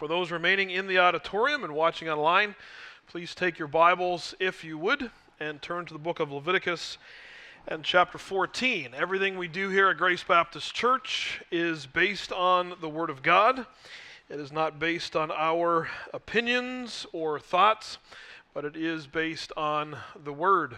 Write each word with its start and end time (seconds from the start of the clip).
For 0.00 0.08
those 0.08 0.30
remaining 0.30 0.70
in 0.70 0.86
the 0.86 0.98
auditorium 0.98 1.62
and 1.62 1.74
watching 1.74 2.08
online, 2.08 2.54
please 3.06 3.34
take 3.34 3.58
your 3.58 3.68
Bibles, 3.68 4.34
if 4.40 4.64
you 4.64 4.78
would, 4.78 5.10
and 5.38 5.60
turn 5.60 5.84
to 5.84 5.92
the 5.92 5.98
book 5.98 6.20
of 6.20 6.32
Leviticus 6.32 6.96
and 7.68 7.84
chapter 7.84 8.16
14. 8.16 8.94
Everything 8.96 9.36
we 9.36 9.46
do 9.46 9.68
here 9.68 9.90
at 9.90 9.98
Grace 9.98 10.24
Baptist 10.24 10.74
Church 10.74 11.42
is 11.50 11.84
based 11.84 12.32
on 12.32 12.72
the 12.80 12.88
Word 12.88 13.10
of 13.10 13.22
God. 13.22 13.66
It 14.30 14.40
is 14.40 14.50
not 14.50 14.78
based 14.78 15.16
on 15.16 15.30
our 15.30 15.90
opinions 16.14 17.06
or 17.12 17.38
thoughts, 17.38 17.98
but 18.54 18.64
it 18.64 18.76
is 18.76 19.06
based 19.06 19.52
on 19.54 19.98
the 20.24 20.32
Word. 20.32 20.76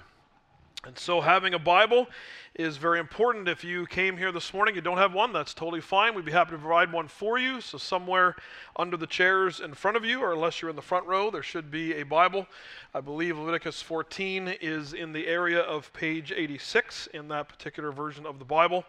And 0.84 0.98
so, 0.98 1.20
having 1.20 1.54
a 1.54 1.60
Bible 1.60 2.08
is 2.56 2.76
very 2.76 2.98
important. 2.98 3.46
If 3.46 3.62
you 3.62 3.86
came 3.86 4.16
here 4.16 4.32
this 4.32 4.52
morning, 4.52 4.74
you 4.74 4.80
don't 4.80 4.98
have 4.98 5.14
one, 5.14 5.32
that's 5.32 5.54
totally 5.54 5.80
fine. 5.80 6.12
We'd 6.12 6.24
be 6.24 6.32
happy 6.32 6.50
to 6.50 6.58
provide 6.58 6.92
one 6.92 7.06
for 7.06 7.38
you. 7.38 7.60
So, 7.60 7.78
somewhere 7.78 8.34
under 8.74 8.96
the 8.96 9.06
chairs 9.06 9.60
in 9.60 9.74
front 9.74 9.96
of 9.96 10.04
you, 10.04 10.20
or 10.20 10.32
unless 10.32 10.60
you're 10.60 10.70
in 10.70 10.74
the 10.74 10.82
front 10.82 11.06
row, 11.06 11.30
there 11.30 11.44
should 11.44 11.70
be 11.70 11.94
a 11.94 12.02
Bible. 12.02 12.48
I 12.92 13.00
believe 13.00 13.38
Leviticus 13.38 13.80
14 13.80 14.56
is 14.60 14.92
in 14.92 15.12
the 15.12 15.28
area 15.28 15.60
of 15.60 15.92
page 15.92 16.32
86 16.34 17.06
in 17.14 17.28
that 17.28 17.48
particular 17.48 17.92
version 17.92 18.26
of 18.26 18.40
the 18.40 18.44
Bible. 18.44 18.84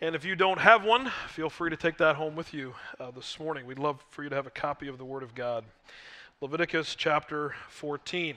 And 0.00 0.16
if 0.16 0.24
you 0.24 0.34
don't 0.34 0.58
have 0.58 0.84
one, 0.84 1.12
feel 1.28 1.48
free 1.48 1.70
to 1.70 1.76
take 1.76 1.98
that 1.98 2.16
home 2.16 2.34
with 2.34 2.52
you 2.52 2.74
uh, 2.98 3.12
this 3.12 3.38
morning. 3.38 3.64
We'd 3.64 3.78
love 3.78 4.04
for 4.10 4.24
you 4.24 4.28
to 4.28 4.34
have 4.34 4.48
a 4.48 4.50
copy 4.50 4.88
of 4.88 4.98
the 4.98 5.04
Word 5.04 5.22
of 5.22 5.36
God. 5.36 5.64
Leviticus 6.40 6.96
chapter 6.96 7.54
14. 7.68 8.34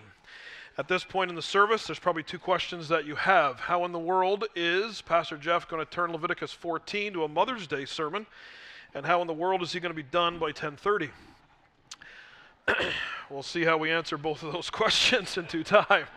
At 0.77 0.89
this 0.89 1.05
point 1.05 1.29
in 1.29 1.37
the 1.37 1.41
service, 1.41 1.87
there's 1.87 1.99
probably 1.99 2.23
two 2.23 2.37
questions 2.37 2.89
that 2.89 3.05
you 3.05 3.15
have. 3.15 3.61
How 3.61 3.85
in 3.85 3.93
the 3.93 3.99
world 3.99 4.43
is 4.57 5.01
Pastor 5.01 5.37
Jeff 5.37 5.69
going 5.69 5.83
to 5.83 5.89
turn 5.89 6.11
Leviticus 6.11 6.51
14 6.51 7.13
to 7.13 7.23
a 7.23 7.29
Mother's 7.29 7.65
Day 7.65 7.85
sermon? 7.85 8.25
And 8.93 9.05
how 9.05 9.21
in 9.21 9.27
the 9.27 9.33
world 9.33 9.61
is 9.61 9.71
he 9.71 9.79
going 9.79 9.91
to 9.91 9.95
be 9.95 10.03
done 10.03 10.37
by 10.37 10.47
1030? 10.47 11.11
we'll 13.29 13.41
see 13.41 13.63
how 13.63 13.77
we 13.77 13.89
answer 13.89 14.17
both 14.17 14.43
of 14.43 14.51
those 14.51 14.69
questions 14.71 15.37
in 15.37 15.45
due 15.45 15.63
time. 15.63 16.07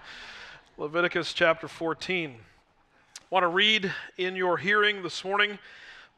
Leviticus 0.76 1.32
chapter 1.32 1.68
14. 1.68 2.34
I 2.34 3.22
want 3.30 3.44
to 3.44 3.48
read 3.48 3.92
in 4.16 4.34
your 4.34 4.56
hearing 4.56 5.04
this 5.04 5.24
morning 5.24 5.60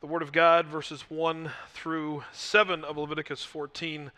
the 0.01 0.07
Word 0.07 0.23
of 0.23 0.33
God, 0.33 0.65
verses 0.65 1.03
1 1.11 1.51
through 1.75 2.25
7 2.33 2.85
of 2.85 2.97
Leviticus 2.97 3.45
14, 3.45 4.11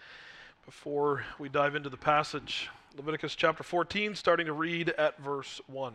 before 0.64 1.24
we 1.40 1.48
dive 1.48 1.74
into 1.74 1.90
the 1.90 1.96
passage. 1.96 2.70
Leviticus 2.94 3.34
chapter 3.34 3.62
14, 3.62 4.14
starting 4.14 4.46
to 4.46 4.52
read 4.52 4.90
at 4.90 5.18
verse 5.18 5.62
1. 5.66 5.94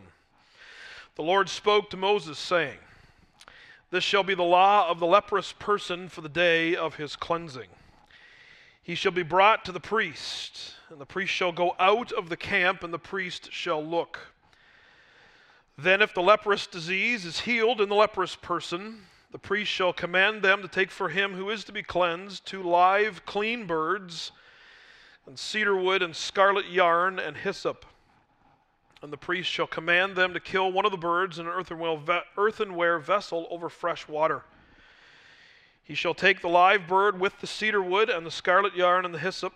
The 1.14 1.22
Lord 1.22 1.48
spoke 1.48 1.90
to 1.90 1.96
Moses, 1.96 2.38
saying, 2.38 2.78
This 3.90 4.02
shall 4.02 4.24
be 4.24 4.34
the 4.34 4.42
law 4.42 4.88
of 4.88 4.98
the 4.98 5.06
leprous 5.06 5.52
person 5.52 6.08
for 6.08 6.22
the 6.22 6.28
day 6.28 6.74
of 6.74 6.96
his 6.96 7.14
cleansing. 7.14 7.68
He 8.82 8.96
shall 8.96 9.12
be 9.12 9.22
brought 9.22 9.64
to 9.64 9.72
the 9.72 9.78
priest, 9.78 10.74
and 10.90 11.00
the 11.00 11.06
priest 11.06 11.32
shall 11.32 11.52
go 11.52 11.76
out 11.78 12.10
of 12.10 12.30
the 12.30 12.36
camp, 12.36 12.82
and 12.82 12.92
the 12.92 12.98
priest 12.98 13.52
shall 13.52 13.84
look. 13.84 14.18
Then, 15.76 16.02
if 16.02 16.12
the 16.12 16.22
leprous 16.22 16.66
disease 16.66 17.24
is 17.24 17.40
healed 17.40 17.80
in 17.80 17.88
the 17.88 17.94
leprous 17.94 18.34
person, 18.34 19.02
the 19.30 19.38
priest 19.38 19.70
shall 19.70 19.92
command 19.92 20.42
them 20.42 20.62
to 20.62 20.68
take 20.68 20.90
for 20.90 21.10
him 21.10 21.34
who 21.34 21.48
is 21.50 21.62
to 21.64 21.72
be 21.72 21.82
cleansed 21.84 22.44
two 22.44 22.62
live, 22.62 23.24
clean 23.24 23.66
birds 23.66 24.32
and 25.28 25.38
cedar 25.38 25.76
wood 25.76 26.02
and 26.02 26.16
scarlet 26.16 26.70
yarn 26.70 27.18
and 27.18 27.36
hyssop. 27.36 27.84
And 29.02 29.12
the 29.12 29.18
priest 29.18 29.50
shall 29.50 29.66
command 29.66 30.16
them 30.16 30.32
to 30.32 30.40
kill 30.40 30.72
one 30.72 30.86
of 30.86 30.90
the 30.90 30.96
birds 30.96 31.38
in 31.38 31.46
an 31.46 31.52
earthenware 32.36 32.98
vessel 32.98 33.46
over 33.50 33.68
fresh 33.68 34.08
water. 34.08 34.42
He 35.84 35.94
shall 35.94 36.14
take 36.14 36.40
the 36.40 36.48
live 36.48 36.88
bird 36.88 37.20
with 37.20 37.38
the 37.40 37.46
cedar 37.46 37.82
wood 37.82 38.08
and 38.08 38.24
the 38.24 38.30
scarlet 38.30 38.74
yarn 38.74 39.04
and 39.04 39.14
the 39.14 39.18
hyssop, 39.18 39.52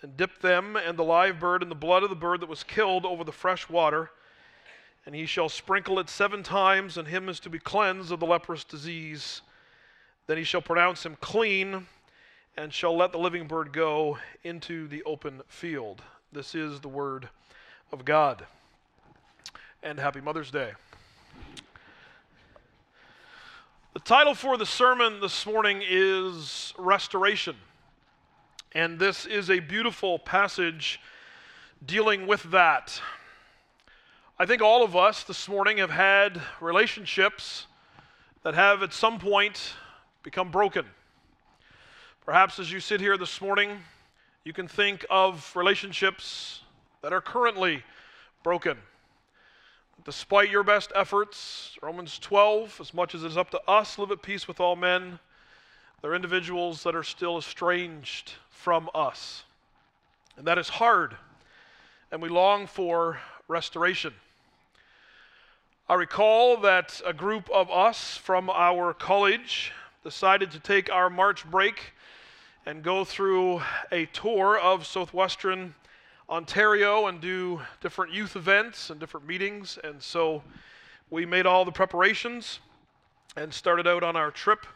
and 0.00 0.16
dip 0.16 0.40
them 0.40 0.76
and 0.76 0.98
the 0.98 1.04
live 1.04 1.38
bird 1.38 1.62
in 1.62 1.68
the 1.68 1.74
blood 1.74 2.02
of 2.02 2.10
the 2.10 2.16
bird 2.16 2.40
that 2.40 2.48
was 2.48 2.64
killed 2.64 3.04
over 3.04 3.22
the 3.22 3.30
fresh 3.32 3.68
water. 3.68 4.10
And 5.04 5.14
he 5.14 5.26
shall 5.26 5.50
sprinkle 5.50 5.98
it 5.98 6.08
seven 6.08 6.42
times, 6.42 6.96
and 6.96 7.06
him 7.06 7.28
is 7.28 7.38
to 7.40 7.50
be 7.50 7.58
cleansed 7.58 8.12
of 8.12 8.20
the 8.20 8.26
leprous 8.26 8.64
disease. 8.64 9.42
Then 10.26 10.38
he 10.38 10.44
shall 10.44 10.62
pronounce 10.62 11.04
him 11.04 11.16
clean 11.20 11.86
and 12.56 12.72
shall 12.72 12.96
let 12.96 13.12
the 13.12 13.18
living 13.18 13.46
bird 13.46 13.72
go 13.72 14.18
into 14.44 14.86
the 14.88 15.02
open 15.04 15.40
field. 15.48 16.02
This 16.32 16.54
is 16.54 16.80
the 16.80 16.88
word 16.88 17.28
of 17.90 18.04
God. 18.04 18.46
And 19.82 19.98
happy 19.98 20.20
Mother's 20.20 20.50
Day. 20.50 20.72
The 23.94 24.00
title 24.00 24.34
for 24.34 24.56
the 24.56 24.66
sermon 24.66 25.20
this 25.20 25.46
morning 25.46 25.82
is 25.86 26.72
Restoration. 26.78 27.56
And 28.72 28.98
this 28.98 29.26
is 29.26 29.50
a 29.50 29.60
beautiful 29.60 30.18
passage 30.18 31.00
dealing 31.84 32.26
with 32.26 32.42
that. 32.50 33.00
I 34.38 34.46
think 34.46 34.62
all 34.62 34.82
of 34.82 34.96
us 34.96 35.24
this 35.24 35.48
morning 35.48 35.78
have 35.78 35.90
had 35.90 36.40
relationships 36.60 37.66
that 38.42 38.54
have 38.54 38.82
at 38.82 38.92
some 38.92 39.18
point 39.18 39.74
become 40.22 40.50
broken. 40.50 40.86
Perhaps 42.24 42.60
as 42.60 42.70
you 42.70 42.78
sit 42.78 43.00
here 43.00 43.16
this 43.16 43.40
morning, 43.40 43.80
you 44.44 44.52
can 44.52 44.68
think 44.68 45.04
of 45.10 45.50
relationships 45.56 46.60
that 47.02 47.12
are 47.12 47.20
currently 47.20 47.82
broken. 48.44 48.78
Despite 50.04 50.48
your 50.48 50.62
best 50.62 50.92
efforts, 50.94 51.76
Romans 51.82 52.20
12, 52.20 52.78
as 52.80 52.94
much 52.94 53.16
as 53.16 53.24
it 53.24 53.26
is 53.26 53.36
up 53.36 53.50
to 53.50 53.60
us, 53.68 53.98
live 53.98 54.12
at 54.12 54.22
peace 54.22 54.46
with 54.46 54.60
all 54.60 54.76
men, 54.76 55.18
there 56.00 56.12
are 56.12 56.14
individuals 56.14 56.84
that 56.84 56.94
are 56.94 57.02
still 57.02 57.38
estranged 57.38 58.34
from 58.50 58.88
us. 58.94 59.42
And 60.36 60.46
that 60.46 60.58
is 60.58 60.68
hard, 60.68 61.16
and 62.12 62.22
we 62.22 62.28
long 62.28 62.68
for 62.68 63.18
restoration. 63.48 64.14
I 65.88 65.94
recall 65.94 66.56
that 66.58 67.02
a 67.04 67.12
group 67.12 67.50
of 67.50 67.68
us 67.68 68.16
from 68.16 68.48
our 68.48 68.94
college 68.94 69.72
decided 70.04 70.52
to 70.52 70.60
take 70.60 70.88
our 70.88 71.10
March 71.10 71.44
break 71.50 71.94
and 72.64 72.82
go 72.82 73.04
through 73.04 73.62
a 73.90 74.06
tour 74.06 74.58
of 74.58 74.86
southwestern 74.86 75.74
Ontario 76.28 77.06
and 77.06 77.20
do 77.20 77.60
different 77.80 78.12
youth 78.12 78.36
events 78.36 78.90
and 78.90 79.00
different 79.00 79.26
meetings. 79.26 79.78
And 79.82 80.00
so 80.02 80.42
we 81.10 81.26
made 81.26 81.44
all 81.44 81.64
the 81.64 81.72
preparations 81.72 82.60
and 83.36 83.52
started 83.52 83.86
out 83.86 84.02
on 84.02 84.16
our 84.16 84.30
trip. 84.30 84.66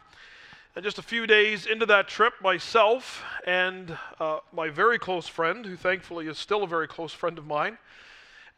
And 0.75 0.83
just 0.83 0.99
a 0.99 1.03
few 1.03 1.25
days 1.25 1.65
into 1.65 1.85
that 1.87 2.07
trip, 2.07 2.33
myself 2.41 3.23
and 3.47 3.97
uh, 4.19 4.39
my 4.53 4.69
very 4.69 4.99
close 4.99 5.27
friend, 5.27 5.65
who 5.65 5.75
thankfully 5.75 6.27
is 6.27 6.37
still 6.37 6.63
a 6.63 6.67
very 6.67 6.87
close 6.87 7.13
friend 7.13 7.37
of 7.37 7.47
mine, 7.47 7.79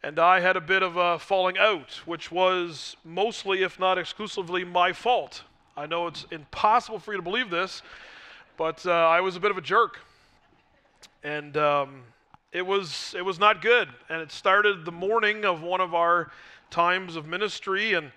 and 0.02 0.18
I 0.18 0.40
had 0.40 0.56
a 0.56 0.60
bit 0.60 0.82
of 0.82 0.96
a 0.96 1.18
falling 1.18 1.56
out, 1.56 2.00
which 2.04 2.30
was 2.30 2.96
mostly, 3.04 3.62
if 3.62 3.78
not 3.78 3.96
exclusively, 3.96 4.64
my 4.64 4.92
fault. 4.92 5.44
I 5.76 5.86
know 5.86 6.06
it's 6.06 6.26
impossible 6.30 6.98
for 6.98 7.12
you 7.12 7.18
to 7.18 7.22
believe 7.22 7.48
this, 7.48 7.82
but 8.60 8.84
uh, 8.84 8.90
I 8.90 9.22
was 9.22 9.36
a 9.36 9.40
bit 9.40 9.50
of 9.50 9.56
a 9.56 9.62
jerk, 9.62 10.00
and 11.24 11.56
um, 11.56 12.02
it 12.52 12.60
was 12.60 13.14
it 13.16 13.24
was 13.24 13.38
not 13.38 13.62
good. 13.62 13.88
And 14.10 14.20
it 14.20 14.30
started 14.30 14.84
the 14.84 14.92
morning 14.92 15.46
of 15.46 15.62
one 15.62 15.80
of 15.80 15.94
our 15.94 16.30
times 16.68 17.16
of 17.16 17.26
ministry, 17.26 17.94
and 17.94 18.12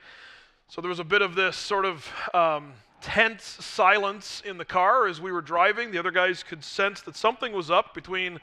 so 0.68 0.82
there 0.82 0.90
was 0.90 1.00
a 1.00 1.06
bit 1.06 1.22
of 1.22 1.36
this 1.36 1.56
sort 1.56 1.86
of 1.86 2.12
um, 2.34 2.74
tense 3.00 3.46
silence 3.46 4.44
in 4.46 4.58
the 4.58 4.66
car 4.66 5.08
as 5.08 5.22
we 5.22 5.32
were 5.32 5.40
driving. 5.40 5.92
The 5.92 5.98
other 5.98 6.12
guys 6.12 6.44
could 6.44 6.66
sense 6.66 7.00
that 7.04 7.16
something 7.16 7.54
was 7.54 7.72
up 7.72 7.94
between 7.94 8.42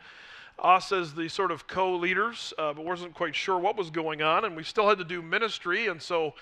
us 0.59 0.93
as 0.93 1.13
the 1.13 1.29
sort 1.29 1.51
of 1.51 1.67
co-leaders, 1.67 2.55
uh, 2.57 2.73
but 2.73 2.83
wasn't 2.83 3.13
quite 3.13 3.35
sure 3.35 3.59
what 3.59 3.77
was 3.77 3.91
going 3.91 4.23
on, 4.23 4.47
and 4.47 4.57
we 4.57 4.65
still 4.65 4.89
had 4.89 4.97
to 4.97 5.05
do 5.05 5.21
ministry, 5.21 5.89
and 5.89 6.01
so 6.01 6.33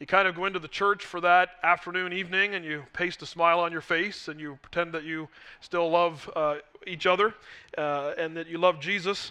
you 0.00 0.06
kind 0.06 0.26
of 0.26 0.34
go 0.34 0.44
into 0.44 0.58
the 0.58 0.68
church 0.68 1.04
for 1.04 1.20
that 1.20 1.50
afternoon, 1.62 2.12
evening, 2.12 2.56
and 2.56 2.64
you 2.64 2.82
paste 2.92 3.22
a 3.22 3.26
smile 3.26 3.60
on 3.60 3.70
your 3.70 3.80
face 3.80 4.26
and 4.26 4.40
you 4.40 4.58
pretend 4.60 4.92
that 4.92 5.04
you 5.04 5.28
still 5.60 5.88
love 5.88 6.28
uh, 6.34 6.56
each 6.84 7.06
other 7.06 7.32
uh, 7.78 8.12
and 8.18 8.36
that 8.36 8.48
you 8.48 8.58
love 8.58 8.80
Jesus. 8.80 9.30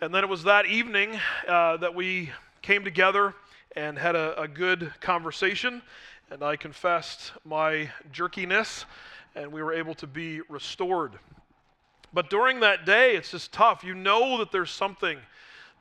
And 0.00 0.14
then 0.14 0.22
it 0.22 0.28
was 0.28 0.44
that 0.44 0.66
evening 0.66 1.18
uh, 1.48 1.78
that 1.78 1.96
we 1.96 2.30
came 2.62 2.84
together 2.84 3.34
and 3.74 3.98
had 3.98 4.14
a, 4.14 4.40
a 4.40 4.46
good 4.46 4.92
conversation, 5.00 5.82
and 6.30 6.44
I 6.44 6.54
confessed 6.54 7.32
my 7.44 7.90
jerkiness, 8.12 8.84
and 9.34 9.50
we 9.50 9.64
were 9.64 9.72
able 9.72 9.94
to 9.96 10.06
be 10.06 10.42
restored. 10.48 11.12
But 12.12 12.30
during 12.30 12.60
that 12.60 12.86
day, 12.86 13.16
it's 13.16 13.32
just 13.32 13.52
tough. 13.52 13.82
You 13.82 13.94
know 13.94 14.38
that 14.38 14.52
there's 14.52 14.70
something 14.70 15.18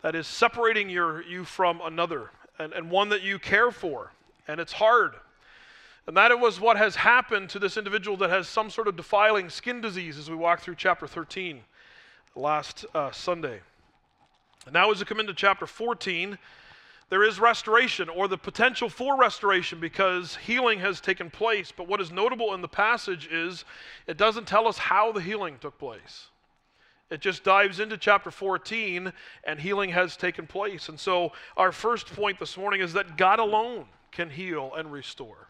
that 0.02 0.16
is 0.16 0.26
separating 0.26 0.90
your, 0.90 1.22
you 1.22 1.44
from 1.46 1.82
another, 1.82 2.32
and, 2.58 2.74
and 2.74 2.90
one 2.90 3.10
that 3.10 3.22
you 3.22 3.38
care 3.38 3.70
for 3.70 4.12
and 4.48 4.60
it's 4.60 4.74
hard. 4.74 5.16
And 6.06 6.18
that 6.18 6.38
was 6.38 6.60
what 6.60 6.78
has 6.78 6.96
happened 6.96 7.50
to 7.52 7.60
this 7.60 7.78
individual 7.78 8.18
that 8.18 8.30
has 8.30 8.48
some 8.48 8.70
sort 8.70 8.88
of 8.88 8.98
defiling 8.98 9.50
skin 9.50 9.80
disease 9.80 10.18
as 10.18 10.30
we 10.30 10.36
walk 10.36 10.60
through 10.60 10.76
chapter 10.76 11.08
13 11.08 11.62
last 12.36 12.86
uh, 12.94 13.12
Sunday. 13.12 13.62
And 14.66 14.74
now, 14.74 14.92
as 14.92 15.00
we 15.00 15.06
come 15.06 15.20
into 15.20 15.34
chapter 15.34 15.66
14, 15.66 16.38
there 17.10 17.24
is 17.24 17.40
restoration 17.40 18.10
or 18.10 18.28
the 18.28 18.38
potential 18.38 18.90
for 18.90 19.18
restoration 19.18 19.80
because 19.80 20.36
healing 20.38 20.80
has 20.80 21.00
taken 21.00 21.30
place. 21.30 21.72
But 21.76 21.88
what 21.88 22.02
is 22.02 22.12
notable 22.12 22.54
in 22.54 22.62
the 22.62 22.68
passage 22.68 23.30
is 23.32 23.66
it 24.08 24.18
doesn't 24.18 24.48
tell 24.48 24.68
us 24.68 24.78
how 24.78 25.12
the 25.12 25.22
healing 25.22 25.58
took 25.62 25.78
place. 25.78 26.28
It 27.10 27.22
just 27.22 27.44
dives 27.44 27.80
into 27.80 27.98
chapter 27.98 28.32
14 28.32 29.14
and 29.44 29.60
healing 29.60 29.92
has 29.92 30.18
taken 30.18 30.48
place. 30.48 30.90
And 30.90 31.00
so, 31.00 31.34
our 31.56 31.72
first 31.72 32.08
point 32.08 32.40
this 32.40 32.58
morning 32.58 32.82
is 32.82 32.94
that 32.94 33.18
God 33.18 33.40
alone 33.40 33.86
can 34.14 34.30
heal 34.30 34.72
and 34.78 34.92
restore. 34.92 35.50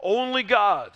Only 0.00 0.42
God 0.42 0.92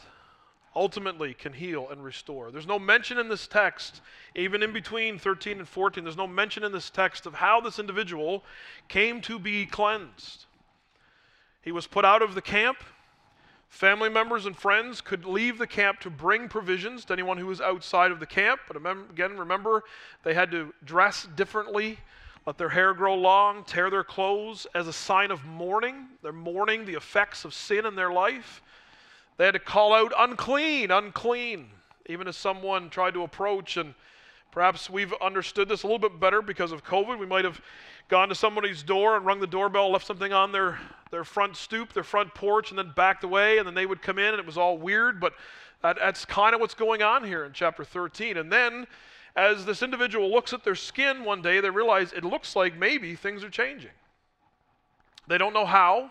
ultimately 0.74 1.34
can 1.34 1.52
heal 1.52 1.88
and 1.90 2.04
restore. 2.04 2.50
There's 2.50 2.66
no 2.66 2.78
mention 2.78 3.18
in 3.18 3.28
this 3.28 3.46
text, 3.46 4.00
even 4.36 4.62
in 4.62 4.72
between 4.72 5.18
13 5.18 5.58
and 5.58 5.68
14, 5.68 6.04
there's 6.04 6.16
no 6.16 6.28
mention 6.28 6.62
in 6.62 6.70
this 6.72 6.90
text 6.90 7.26
of 7.26 7.34
how 7.34 7.60
this 7.60 7.78
individual 7.78 8.44
came 8.88 9.20
to 9.22 9.38
be 9.38 9.66
cleansed. 9.66 10.46
He 11.60 11.72
was 11.72 11.86
put 11.86 12.04
out 12.04 12.22
of 12.22 12.34
the 12.34 12.42
camp. 12.42 12.78
Family 13.68 14.08
members 14.08 14.46
and 14.46 14.56
friends 14.56 15.00
could 15.00 15.24
leave 15.24 15.58
the 15.58 15.66
camp 15.66 16.00
to 16.00 16.10
bring 16.10 16.48
provisions 16.48 17.04
to 17.04 17.12
anyone 17.12 17.38
who 17.38 17.46
was 17.46 17.60
outside 17.60 18.10
of 18.10 18.20
the 18.20 18.26
camp. 18.26 18.60
But 18.66 18.76
again, 18.76 19.36
remember, 19.36 19.82
they 20.22 20.34
had 20.34 20.50
to 20.52 20.72
dress 20.84 21.28
differently, 21.36 21.98
let 22.46 22.56
their 22.56 22.70
hair 22.70 22.94
grow 22.94 23.14
long, 23.14 23.64
tear 23.64 23.90
their 23.90 24.04
clothes 24.04 24.66
as 24.74 24.88
a 24.88 24.92
sign 24.92 25.30
of 25.30 25.44
mourning. 25.44 26.06
They're 26.22 26.32
mourning 26.32 26.84
the 26.84 26.94
effects 26.94 27.44
of 27.44 27.52
sin 27.52 27.84
in 27.84 27.94
their 27.94 28.12
life. 28.12 28.62
They 29.36 29.44
had 29.44 29.52
to 29.52 29.60
call 29.60 29.92
out, 29.92 30.12
unclean, 30.18 30.90
unclean, 30.90 31.68
even 32.06 32.28
as 32.28 32.36
someone 32.36 32.90
tried 32.90 33.14
to 33.14 33.22
approach. 33.22 33.76
And 33.76 33.94
perhaps 34.50 34.88
we've 34.88 35.12
understood 35.20 35.68
this 35.68 35.82
a 35.82 35.86
little 35.86 35.98
bit 35.98 36.18
better 36.18 36.42
because 36.42 36.72
of 36.72 36.84
COVID. 36.84 37.18
We 37.18 37.26
might 37.26 37.44
have 37.44 37.60
gone 38.08 38.28
to 38.30 38.34
somebody's 38.34 38.82
door 38.82 39.16
and 39.16 39.24
rung 39.24 39.40
the 39.40 39.46
doorbell, 39.46 39.92
left 39.92 40.06
something 40.06 40.32
on 40.32 40.50
their, 40.50 40.78
their 41.10 41.24
front 41.24 41.56
stoop, 41.56 41.92
their 41.92 42.02
front 42.02 42.34
porch, 42.34 42.70
and 42.70 42.78
then 42.78 42.92
backed 42.96 43.22
away, 43.22 43.58
and 43.58 43.66
then 43.66 43.74
they 43.74 43.86
would 43.86 44.02
come 44.02 44.18
in, 44.18 44.26
and 44.26 44.38
it 44.38 44.46
was 44.46 44.58
all 44.58 44.76
weird. 44.78 45.20
But 45.20 45.34
that, 45.82 45.96
that's 45.96 46.24
kind 46.24 46.54
of 46.54 46.60
what's 46.60 46.74
going 46.74 47.02
on 47.02 47.22
here 47.22 47.44
in 47.44 47.52
chapter 47.52 47.84
13. 47.84 48.36
And 48.36 48.50
then, 48.52 48.86
as 49.36 49.64
this 49.64 49.82
individual 49.82 50.30
looks 50.30 50.52
at 50.52 50.64
their 50.64 50.74
skin 50.74 51.24
one 51.24 51.42
day, 51.42 51.60
they 51.60 51.70
realize 51.70 52.12
it 52.12 52.24
looks 52.24 52.56
like 52.56 52.76
maybe 52.76 53.14
things 53.14 53.44
are 53.44 53.50
changing. 53.50 53.90
They 55.28 55.38
don't 55.38 55.54
know 55.54 55.66
how, 55.66 56.10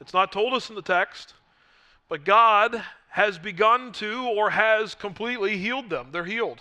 it's 0.00 0.14
not 0.14 0.32
told 0.32 0.54
us 0.54 0.68
in 0.68 0.74
the 0.74 0.82
text. 0.82 1.34
But 2.08 2.24
God 2.24 2.82
has 3.08 3.38
begun 3.38 3.92
to 3.92 4.28
or 4.36 4.50
has 4.50 4.94
completely 4.94 5.56
healed 5.56 5.90
them. 5.90 6.08
They're 6.12 6.24
healed. 6.24 6.60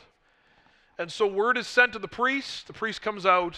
And 0.97 1.12
so 1.12 1.27
word 1.27 1.57
is 1.57 1.68
sent 1.68 1.94
to 1.94 2.00
the 2.00 2.07
priest. 2.07 2.68
The 2.68 2.74
priest 2.74 3.01
comes 3.01 3.25
out 3.25 3.57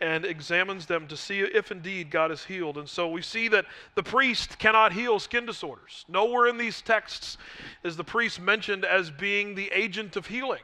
and 0.00 0.26
examines 0.26 0.86
them 0.86 1.06
to 1.08 1.16
see 1.16 1.40
if 1.40 1.72
indeed 1.72 2.10
God 2.10 2.30
is 2.30 2.44
healed. 2.44 2.76
And 2.76 2.88
so 2.88 3.08
we 3.08 3.22
see 3.22 3.48
that 3.48 3.64
the 3.94 4.02
priest 4.02 4.58
cannot 4.58 4.92
heal 4.92 5.18
skin 5.18 5.46
disorders. 5.46 6.04
Nowhere 6.06 6.46
in 6.48 6.58
these 6.58 6.82
texts 6.82 7.38
is 7.82 7.96
the 7.96 8.04
priest 8.04 8.40
mentioned 8.40 8.84
as 8.84 9.10
being 9.10 9.54
the 9.54 9.70
agent 9.72 10.16
of 10.16 10.26
healing. 10.26 10.60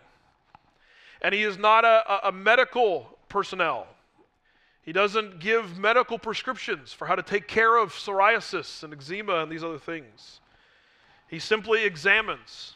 And 1.22 1.34
he 1.34 1.44
is 1.44 1.56
not 1.56 1.84
a, 1.84 2.28
a 2.28 2.32
medical 2.32 3.06
personnel. 3.28 3.86
He 4.82 4.92
doesn't 4.92 5.38
give 5.38 5.78
medical 5.78 6.18
prescriptions 6.18 6.92
for 6.92 7.06
how 7.06 7.14
to 7.14 7.22
take 7.22 7.46
care 7.46 7.76
of 7.76 7.92
psoriasis 7.92 8.82
and 8.82 8.92
eczema 8.92 9.36
and 9.36 9.50
these 9.50 9.62
other 9.62 9.78
things. 9.78 10.40
He 11.28 11.38
simply 11.38 11.84
examines, 11.84 12.74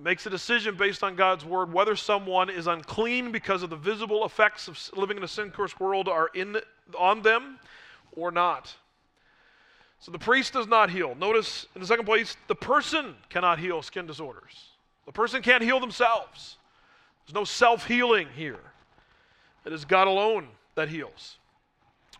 makes 0.00 0.24
a 0.24 0.30
decision 0.30 0.76
based 0.76 1.04
on 1.04 1.14
God's 1.14 1.44
word 1.44 1.72
whether 1.72 1.94
someone 1.94 2.48
is 2.48 2.66
unclean 2.66 3.30
because 3.30 3.62
of 3.62 3.70
the 3.70 3.76
visible 3.76 4.24
effects 4.24 4.68
of 4.68 4.78
living 4.96 5.18
in 5.18 5.22
a 5.22 5.28
sin 5.28 5.50
cursed 5.50 5.78
world 5.78 6.08
are 6.08 6.30
in, 6.34 6.56
on 6.98 7.22
them 7.22 7.58
or 8.12 8.30
not. 8.30 8.74
So 10.00 10.10
the 10.10 10.18
priest 10.18 10.54
does 10.54 10.66
not 10.66 10.90
heal. 10.90 11.14
Notice 11.14 11.66
in 11.74 11.80
the 11.80 11.86
second 11.86 12.06
place, 12.06 12.36
the 12.46 12.54
person 12.54 13.16
cannot 13.28 13.58
heal 13.58 13.82
skin 13.82 14.06
disorders. 14.06 14.70
The 15.06 15.12
person 15.12 15.42
can't 15.42 15.62
heal 15.62 15.80
themselves. 15.80 16.56
There's 17.28 17.34
no 17.34 17.44
self 17.44 17.86
healing 17.86 18.28
here. 18.34 18.58
It 19.66 19.72
is 19.74 19.84
God 19.84 20.08
alone 20.08 20.48
that 20.76 20.88
heals. 20.88 21.36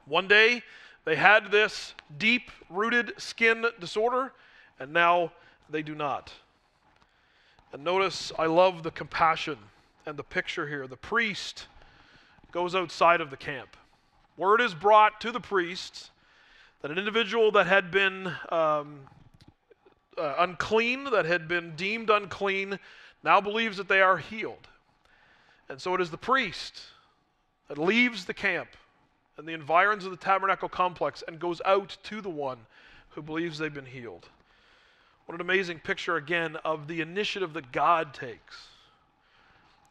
One 0.05 0.29
day, 0.29 0.63
they 1.07 1.17
had 1.17 1.51
this 1.51 1.95
deep 2.19 2.51
rooted 2.69 3.15
skin 3.17 3.65
disorder, 3.81 4.35
and 4.79 4.93
now 4.93 5.33
they 5.71 5.81
do 5.81 5.95
not. 5.95 6.31
And 7.73 7.83
notice, 7.83 8.33
I 8.39 8.47
love 8.47 8.83
the 8.83 8.91
compassion 8.91 9.57
and 10.05 10.19
the 10.19 10.23
picture 10.23 10.69
here. 10.69 10.87
The 10.87 10.99
priest 10.99 11.69
goes 12.53 12.75
outside 12.75 13.23
of 13.23 13.31
the 13.31 13.37
camp. 13.39 13.79
Word 14.37 14.61
is 14.61 14.75
brought 14.75 15.23
to 15.23 15.33
the 15.33 15.41
priest 15.41 16.11
that 16.83 16.91
an 16.91 16.99
individual 16.99 17.51
that 17.53 17.67
had 17.67 17.91
been 17.91 18.31
um, 18.51 19.01
uh, 20.19 20.35
unclean, 20.39 21.05
that 21.05 21.25
had 21.25 21.49
been 21.49 21.75
deemed 21.77 22.11
unclean, 22.11 22.79
now 23.25 23.41
believes 23.41 23.79
that 23.79 23.89
they 23.89 24.03
are 24.03 24.19
healed. 24.19 24.69
And 25.69 25.81
so 25.81 25.95
it 25.95 26.01
is 26.01 26.11
the 26.11 26.17
priest 26.17 26.81
that 27.69 27.79
leaves 27.79 28.25
the 28.25 28.35
camp 28.35 28.71
and 29.37 29.47
the 29.47 29.53
environs 29.53 30.05
of 30.05 30.11
the 30.11 30.17
tabernacle 30.17 30.69
complex 30.69 31.23
and 31.27 31.39
goes 31.39 31.61
out 31.65 31.97
to 32.05 32.21
the 32.21 32.31
one 32.31 32.59
who 33.11 33.23
believes 33.23 33.59
they've 33.59 33.73
been 33.73 33.87
healed. 33.87 34.29
What 35.27 35.35
an 35.35 35.41
amazing 35.41 35.81
picture 35.81 36.17
again 36.17 36.57
of 36.65 36.89
the 36.89 37.01
initiative 37.01 37.53
that 37.53 37.71
God 37.71 38.15
takes. 38.15 38.69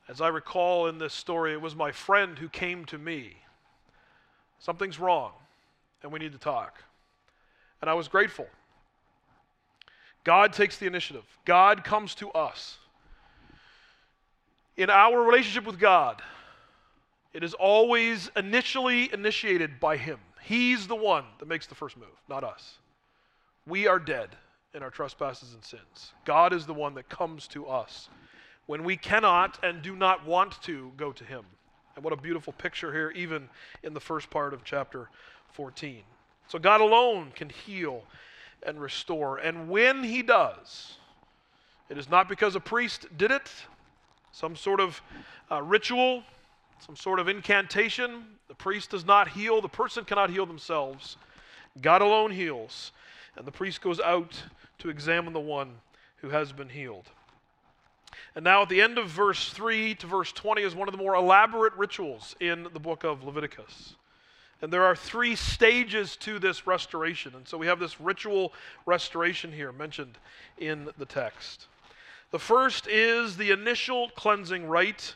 As 0.09 0.21
I 0.21 0.29
recall 0.29 0.88
in 0.88 0.97
this 0.97 1.13
story, 1.13 1.53
it 1.53 1.62
was 1.62 1.75
my 1.75 1.91
friend 1.91 2.39
who 2.39 2.50
came 2.50 2.85
to 2.85 2.97
me. 2.97 3.38
Something's 4.59 5.00
wrong, 5.00 5.33
and 6.01 6.12
we 6.12 6.19
need 6.19 6.31
to 6.31 6.39
talk. 6.39 6.81
And 7.81 7.89
I 7.89 7.94
was 7.94 8.07
grateful. 8.07 8.47
God 10.23 10.53
takes 10.53 10.77
the 10.77 10.88
initiative, 10.88 11.23
God 11.45 11.83
comes 11.83 12.15
to 12.15 12.31
us. 12.31 12.77
In 14.77 14.91
our 14.91 15.19
relationship 15.19 15.65
with 15.65 15.79
God, 15.79 16.21
it 17.33 17.44
is 17.44 17.56
always 17.56 18.29
initially 18.35 19.12
initiated 19.12 19.79
by 19.79 19.97
Him. 19.97 20.19
He's 20.41 20.88
the 20.88 20.95
one 20.95 21.25
that 21.39 21.47
makes 21.47 21.65
the 21.65 21.75
first 21.75 21.97
move, 21.97 22.07
not 22.29 22.44
us. 22.44 22.77
We 23.65 23.88
are 23.88 24.00
dead 24.00 24.29
in 24.74 24.83
our 24.83 24.91
trespasses 24.91 25.53
and 25.53 25.63
sins. 25.63 26.13
God 26.25 26.53
is 26.53 26.65
the 26.68 26.74
one 26.74 26.94
that 26.94 27.09
comes 27.09 27.47
to 27.50 27.65
us 27.65 28.09
when 28.68 28.83
we 28.83 28.95
cannot 28.95 29.57
and 29.63 29.81
do 29.81 29.95
not 29.95 30.25
want 30.25 30.62
to 30.63 30.91
go 30.95 31.12
to 31.12 31.23
Him. 31.23 31.44
And 31.95 32.03
what 32.03 32.13
a 32.13 32.18
beautiful 32.18 32.53
picture 32.53 32.94
here, 32.94 33.12
even 33.15 33.50
in 33.81 33.95
the 33.95 34.00
first 34.00 34.30
part 34.30 34.53
of 34.53 34.63
chapter 34.63 35.09
14. 35.53 36.03
So 36.47 36.59
God 36.59 36.81
alone 36.81 37.31
can 37.33 37.50
heal 37.50 38.03
and 38.62 38.80
restore. 38.80 39.38
And 39.38 39.69
when 39.69 40.03
He 40.03 40.21
does, 40.21 40.97
it 41.89 41.97
is 41.97 42.09
not 42.09 42.30
because 42.30 42.56
a 42.56 42.59
priest 42.59 43.07
did 43.18 43.31
it, 43.31 43.51
some 44.37 44.55
sort 44.55 44.79
of 44.79 45.01
uh, 45.51 45.63
ritual, 45.63 46.21
some 46.85 46.95
sort 46.95 47.19
of 47.19 47.27
incantation. 47.27 48.23
The 48.47 48.53
priest 48.53 48.91
does 48.91 49.03
not 49.03 49.29
heal, 49.29 49.61
the 49.61 49.67
person 49.67 50.06
cannot 50.06 50.29
heal 50.29 50.45
themselves. 50.45 51.17
God 51.81 52.03
alone 52.03 52.29
heals. 52.29 52.91
And 53.35 53.47
the 53.47 53.51
priest 53.51 53.81
goes 53.81 53.99
out 53.99 54.39
to 54.77 54.89
examine 54.89 55.33
the 55.33 55.39
one 55.39 55.71
who 56.17 56.29
has 56.29 56.51
been 56.51 56.69
healed. 56.69 57.06
And 58.35 58.44
now, 58.44 58.61
at 58.61 58.69
the 58.69 58.79
end 58.79 58.99
of 58.99 59.09
verse 59.09 59.49
3 59.49 59.95
to 59.95 60.07
verse 60.07 60.31
20, 60.31 60.61
is 60.61 60.75
one 60.75 60.87
of 60.87 60.91
the 60.91 61.01
more 61.01 61.15
elaborate 61.15 61.73
rituals 61.73 62.35
in 62.39 62.67
the 62.73 62.79
book 62.79 63.03
of 63.03 63.23
Leviticus. 63.23 63.95
And 64.61 64.71
there 64.71 64.83
are 64.83 64.95
three 64.95 65.35
stages 65.35 66.15
to 66.17 66.37
this 66.37 66.67
restoration. 66.67 67.33
And 67.35 67.47
so 67.47 67.57
we 67.57 67.65
have 67.65 67.79
this 67.79 67.99
ritual 67.99 68.53
restoration 68.85 69.51
here 69.51 69.71
mentioned 69.71 70.19
in 70.59 70.89
the 70.99 71.06
text. 71.06 71.65
The 72.29 72.39
first 72.39 72.87
is 72.87 73.37
the 73.37 73.51
initial 73.51 74.09
cleansing 74.09 74.67
rite. 74.67 75.15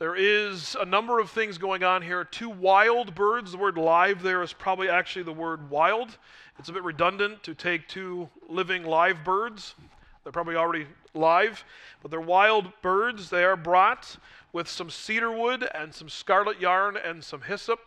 There 0.00 0.16
is 0.16 0.76
a 0.80 0.84
number 0.84 1.20
of 1.20 1.30
things 1.30 1.56
going 1.56 1.84
on 1.84 2.02
here. 2.02 2.24
Two 2.24 2.50
wild 2.50 3.14
birds, 3.14 3.52
the 3.52 3.58
word 3.58 3.78
live 3.78 4.22
there 4.22 4.42
is 4.42 4.52
probably 4.52 4.88
actually 4.88 5.22
the 5.22 5.32
word 5.32 5.70
wild. 5.70 6.18
It's 6.58 6.68
a 6.68 6.72
bit 6.72 6.82
redundant 6.82 7.44
to 7.44 7.54
take 7.54 7.86
two 7.86 8.28
living 8.48 8.82
live 8.82 9.22
birds. 9.22 9.76
They're 10.24 10.32
probably 10.32 10.56
already 10.56 10.86
live, 11.14 11.64
but 12.02 12.10
they're 12.10 12.20
wild 12.20 12.72
birds. 12.82 13.30
They 13.30 13.44
are 13.44 13.56
brought 13.56 14.16
with 14.52 14.68
some 14.68 14.90
cedar 14.90 15.30
wood 15.30 15.68
and 15.72 15.94
some 15.94 16.08
scarlet 16.08 16.60
yarn 16.60 16.96
and 16.96 17.22
some 17.22 17.42
hyssop. 17.42 17.78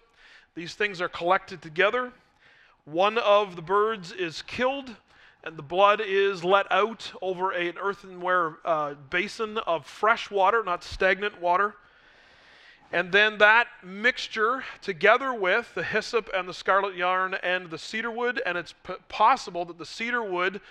These 0.56 0.76
things 0.76 1.02
are 1.02 1.10
collected 1.10 1.62
together. 1.62 2.14
One 2.86 3.18
of 3.18 3.58
the 3.58 3.62
birds 3.62 4.14
is 4.14 4.42
killed, 4.44 4.96
and 5.46 5.56
the 5.58 5.64
blood 5.64 6.02
is 6.04 6.44
let 6.44 6.70
out 6.72 7.12
over 7.22 7.52
an 7.52 7.76
earthenware 7.80 8.58
uh, 8.66 8.96
basin 9.10 9.58
of 9.60 9.86
fresh 9.86 10.32
water, 10.32 10.64
not 10.64 10.84
stagnant 10.84 11.40
water. 11.40 11.76
And 12.92 13.12
then 13.12 13.38
that 13.40 13.68
mixture, 13.84 14.64
together 14.82 15.34
with 15.34 15.74
the 15.76 15.84
hyssop 15.84 16.30
and 16.34 16.48
the 16.48 16.54
scarlet 16.54 16.96
yarn 16.96 17.36
and 17.36 17.70
the 17.70 17.78
cedar 17.78 18.12
wood, 18.12 18.42
and 18.46 18.58
it's 18.58 18.74
p- 18.74 18.94
possible 19.08 19.66
that 19.66 19.78
the 19.78 19.86
cedar 19.86 20.24
wood 20.24 20.62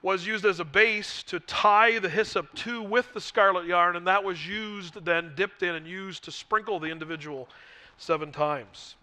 was 0.00 0.26
used 0.26 0.44
as 0.44 0.60
a 0.60 0.64
base 0.64 1.22
to 1.24 1.40
tie 1.40 1.98
the 1.98 2.08
hyssop 2.08 2.54
to 2.54 2.82
with 2.82 3.12
the 3.12 3.20
scarlet 3.20 3.66
yarn, 3.66 3.96
and 3.96 4.06
that 4.06 4.22
was 4.22 4.46
used, 4.46 5.04
then 5.04 5.32
dipped 5.34 5.62
in 5.62 5.74
and 5.74 5.86
used 5.86 6.24
to 6.24 6.32
sprinkle 6.32 6.78
the 6.78 6.88
individual 6.88 7.48
seven 7.98 8.30
times. 8.30 8.94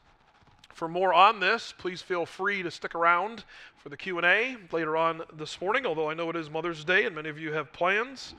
For 0.75 0.89
more 0.89 1.13
on 1.13 1.39
this, 1.39 1.74
please 1.77 2.01
feel 2.01 2.25
free 2.25 2.62
to 2.62 2.70
stick 2.70 2.96
around 2.96 3.46
for 3.77 3.88
the 3.88 3.96
Q&A 3.96 4.58
later 4.74 4.98
on 4.98 5.22
this 5.32 5.62
morning, 5.62 5.86
although 5.86 6.10
I 6.10 6.13
know 6.13 6.29
it 6.29 6.36
is 6.36 6.50
Mother's 6.50 6.84
Day 6.84 7.05
and 7.05 7.15
many 7.15 7.29
of 7.29 7.39
you 7.39 7.53
have 7.53 7.72
plans. 7.72 8.36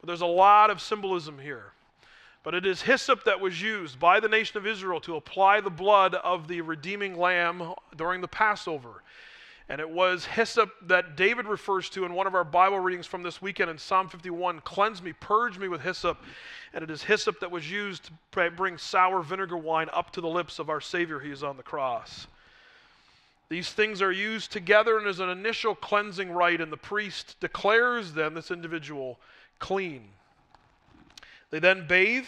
But 0.00 0.08
there's 0.08 0.20
a 0.20 0.26
lot 0.26 0.68
of 0.68 0.80
symbolism 0.82 1.38
here. 1.38 1.66
But 2.42 2.54
it 2.54 2.66
is 2.66 2.82
hyssop 2.82 3.22
that 3.22 3.38
was 3.38 3.62
used 3.62 4.00
by 4.00 4.18
the 4.18 4.26
nation 4.26 4.58
of 4.58 4.66
Israel 4.66 4.98
to 5.02 5.14
apply 5.14 5.60
the 5.60 5.70
blood 5.70 6.16
of 6.16 6.48
the 6.48 6.60
redeeming 6.60 7.16
lamb 7.16 7.72
during 7.96 8.20
the 8.20 8.26
Passover. 8.26 9.04
And 9.68 9.80
it 9.80 9.90
was 9.90 10.24
hyssop 10.24 10.70
that 10.82 11.16
David 11.16 11.46
refers 11.46 11.90
to 11.90 12.04
in 12.04 12.14
one 12.14 12.28
of 12.28 12.36
our 12.36 12.44
Bible 12.44 12.78
readings 12.78 13.06
from 13.06 13.24
this 13.24 13.42
weekend 13.42 13.68
in 13.68 13.78
Psalm 13.78 14.08
51 14.08 14.60
Cleanse 14.60 15.02
me, 15.02 15.12
purge 15.12 15.58
me 15.58 15.66
with 15.66 15.80
hyssop. 15.80 16.18
And 16.72 16.84
it 16.84 16.90
is 16.90 17.02
hyssop 17.02 17.40
that 17.40 17.50
was 17.50 17.70
used 17.70 18.10
to 18.32 18.50
bring 18.50 18.78
sour 18.78 19.22
vinegar 19.22 19.56
wine 19.56 19.88
up 19.92 20.12
to 20.12 20.20
the 20.20 20.28
lips 20.28 20.60
of 20.60 20.70
our 20.70 20.80
Savior. 20.80 21.18
He 21.18 21.30
is 21.30 21.42
on 21.42 21.56
the 21.56 21.64
cross. 21.64 22.28
These 23.48 23.70
things 23.70 24.02
are 24.02 24.12
used 24.12 24.52
together 24.52 24.98
and 24.98 25.06
as 25.06 25.20
an 25.20 25.28
initial 25.28 25.74
cleansing 25.74 26.30
rite, 26.30 26.60
and 26.60 26.72
the 26.72 26.76
priest 26.76 27.36
declares 27.40 28.12
then 28.12 28.34
this 28.34 28.50
individual 28.50 29.18
clean. 29.58 30.08
They 31.50 31.60
then 31.60 31.86
bathe, 31.86 32.26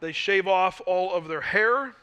they 0.00 0.12
shave 0.12 0.48
off 0.48 0.80
all 0.86 1.14
of 1.14 1.28
their 1.28 1.40
hair, 1.40 1.94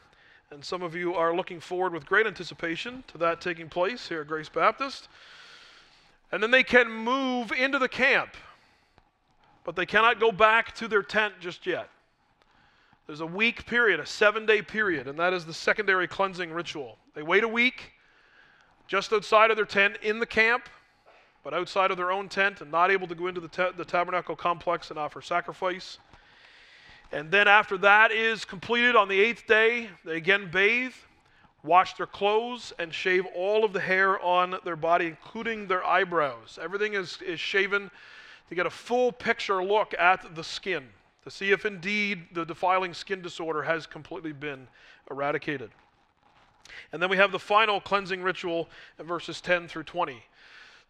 and 0.52 0.62
some 0.62 0.82
of 0.82 0.94
you 0.94 1.14
are 1.14 1.34
looking 1.34 1.60
forward 1.60 1.94
with 1.94 2.04
great 2.04 2.26
anticipation 2.26 3.02
to 3.08 3.16
that 3.16 3.40
taking 3.40 3.70
place 3.70 4.08
here 4.08 4.20
at 4.20 4.26
Grace 4.26 4.50
Baptist. 4.50 5.08
And 6.30 6.42
then 6.42 6.50
they 6.50 6.62
can 6.62 6.90
move 6.90 7.52
into 7.52 7.78
the 7.78 7.88
camp, 7.88 8.36
but 9.64 9.76
they 9.76 9.86
cannot 9.86 10.20
go 10.20 10.30
back 10.30 10.74
to 10.76 10.88
their 10.88 11.02
tent 11.02 11.34
just 11.40 11.66
yet. 11.66 11.88
There's 13.06 13.20
a 13.20 13.26
week 13.26 13.64
period, 13.64 13.98
a 13.98 14.06
seven 14.06 14.44
day 14.44 14.60
period, 14.60 15.08
and 15.08 15.18
that 15.18 15.32
is 15.32 15.46
the 15.46 15.54
secondary 15.54 16.06
cleansing 16.06 16.52
ritual. 16.52 16.98
They 17.14 17.22
wait 17.22 17.44
a 17.44 17.48
week 17.48 17.92
just 18.86 19.12
outside 19.12 19.50
of 19.50 19.56
their 19.56 19.64
tent 19.64 19.96
in 20.02 20.18
the 20.18 20.26
camp, 20.26 20.68
but 21.42 21.54
outside 21.54 21.90
of 21.90 21.96
their 21.96 22.12
own 22.12 22.28
tent 22.28 22.60
and 22.60 22.70
not 22.70 22.90
able 22.90 23.06
to 23.06 23.14
go 23.14 23.26
into 23.26 23.40
the, 23.40 23.48
ta- 23.48 23.72
the 23.74 23.86
tabernacle 23.86 24.36
complex 24.36 24.90
and 24.90 24.98
offer 24.98 25.22
sacrifice. 25.22 25.98
And 27.12 27.30
then 27.30 27.46
after 27.46 27.76
that 27.78 28.10
is 28.10 28.44
completed 28.46 28.96
on 28.96 29.08
the 29.08 29.20
eighth 29.20 29.46
day, 29.46 29.90
they 30.04 30.16
again 30.16 30.50
bathe, 30.50 30.94
wash 31.62 31.94
their 31.94 32.06
clothes, 32.06 32.72
and 32.78 32.92
shave 32.92 33.26
all 33.34 33.64
of 33.64 33.74
the 33.74 33.80
hair 33.80 34.18
on 34.20 34.56
their 34.64 34.76
body, 34.76 35.06
including 35.06 35.66
their 35.66 35.84
eyebrows. 35.84 36.58
Everything 36.60 36.94
is, 36.94 37.20
is 37.20 37.38
shaven 37.38 37.90
to 38.48 38.54
get 38.54 38.64
a 38.64 38.70
full 38.70 39.12
picture 39.12 39.62
look 39.62 39.94
at 39.98 40.34
the 40.34 40.42
skin, 40.42 40.84
to 41.24 41.30
see 41.30 41.50
if 41.50 41.66
indeed 41.66 42.22
the 42.32 42.46
defiling 42.46 42.94
skin 42.94 43.20
disorder 43.20 43.62
has 43.62 43.86
completely 43.86 44.32
been 44.32 44.66
eradicated. 45.10 45.70
And 46.92 47.02
then 47.02 47.10
we 47.10 47.18
have 47.18 47.30
the 47.30 47.38
final 47.38 47.80
cleansing 47.80 48.22
ritual 48.22 48.70
in 48.98 49.06
verses 49.06 49.42
10 49.42 49.68
through 49.68 49.84
20. 49.84 50.22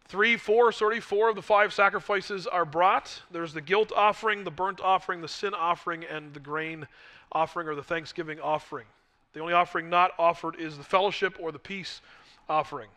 Three, 0.05 0.37
four, 0.37 0.71
sorry, 0.71 0.99
four 0.99 1.29
of 1.29 1.35
the 1.35 1.41
five 1.41 1.73
sacrifices 1.73 2.45
are 2.45 2.65
brought. 2.65 3.21
There's 3.31 3.53
the 3.53 3.61
guilt 3.61 3.91
offering, 3.95 4.43
the 4.43 4.51
burnt 4.51 4.81
offering, 4.81 5.21
the 5.21 5.27
sin 5.27 5.53
offering, 5.53 6.03
and 6.03 6.33
the 6.33 6.39
grain 6.39 6.87
offering 7.31 7.67
or 7.67 7.75
the 7.75 7.83
thanksgiving 7.83 8.39
offering. 8.39 8.85
The 9.33 9.39
only 9.39 9.53
offering 9.53 9.89
not 9.89 10.11
offered 10.19 10.59
is 10.59 10.77
the 10.77 10.83
fellowship 10.83 11.37
or 11.39 11.51
the 11.51 11.59
peace 11.59 12.01
offering. 12.47 12.89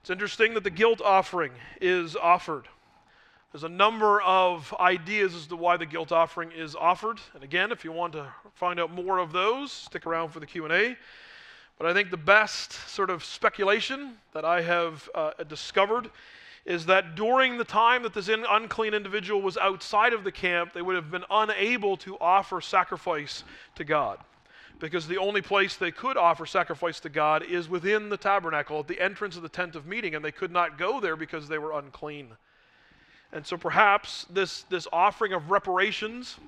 It's 0.00 0.10
interesting 0.10 0.54
that 0.54 0.64
the 0.64 0.70
guilt 0.70 1.00
offering 1.00 1.52
is 1.80 2.16
offered. 2.16 2.68
There's 3.52 3.62
a 3.62 3.68
number 3.68 4.20
of 4.22 4.74
ideas 4.80 5.34
as 5.34 5.46
to 5.46 5.56
why 5.56 5.76
the 5.76 5.86
guilt 5.86 6.10
offering 6.10 6.50
is 6.50 6.74
offered. 6.74 7.20
And 7.34 7.44
again, 7.44 7.70
if 7.70 7.84
you 7.84 7.92
want 7.92 8.14
to 8.14 8.26
find 8.54 8.80
out 8.80 8.92
more 8.92 9.18
of 9.18 9.30
those, 9.30 9.70
stick 9.70 10.06
around 10.06 10.30
for 10.30 10.40
the 10.40 10.46
Q&A. 10.46 10.96
But 11.78 11.86
I 11.86 11.92
think 11.92 12.10
the 12.10 12.16
best 12.16 12.72
sort 12.88 13.10
of 13.10 13.24
speculation 13.24 14.14
that 14.32 14.44
I 14.44 14.62
have 14.62 15.08
uh, 15.14 15.32
discovered 15.48 16.10
is 16.64 16.86
that 16.86 17.14
during 17.14 17.58
the 17.58 17.64
time 17.64 18.02
that 18.04 18.14
this 18.14 18.28
unclean 18.28 18.94
individual 18.94 19.42
was 19.42 19.56
outside 19.58 20.12
of 20.12 20.24
the 20.24 20.32
camp, 20.32 20.72
they 20.72 20.82
would 20.82 20.96
have 20.96 21.10
been 21.10 21.24
unable 21.30 21.96
to 21.98 22.16
offer 22.18 22.60
sacrifice 22.60 23.44
to 23.74 23.84
God. 23.84 24.18
Because 24.78 25.06
the 25.06 25.18
only 25.18 25.42
place 25.42 25.76
they 25.76 25.90
could 25.90 26.16
offer 26.16 26.46
sacrifice 26.46 27.00
to 27.00 27.08
God 27.08 27.42
is 27.42 27.68
within 27.68 28.08
the 28.08 28.16
tabernacle, 28.16 28.80
at 28.80 28.88
the 28.88 29.00
entrance 29.00 29.36
of 29.36 29.42
the 29.42 29.48
tent 29.48 29.76
of 29.76 29.86
meeting, 29.86 30.14
and 30.14 30.24
they 30.24 30.32
could 30.32 30.50
not 30.50 30.78
go 30.78 31.00
there 31.00 31.16
because 31.16 31.48
they 31.48 31.58
were 31.58 31.78
unclean. 31.78 32.28
And 33.32 33.46
so 33.46 33.56
perhaps 33.56 34.26
this, 34.30 34.62
this 34.62 34.86
offering 34.92 35.32
of 35.32 35.50
reparations 35.50 36.38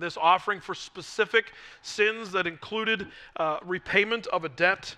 this 0.00 0.16
offering 0.16 0.60
for 0.60 0.74
specific 0.74 1.52
sins 1.82 2.32
that 2.32 2.46
included 2.46 3.08
uh, 3.36 3.58
repayment 3.64 4.26
of 4.28 4.44
a 4.44 4.48
debt 4.48 4.96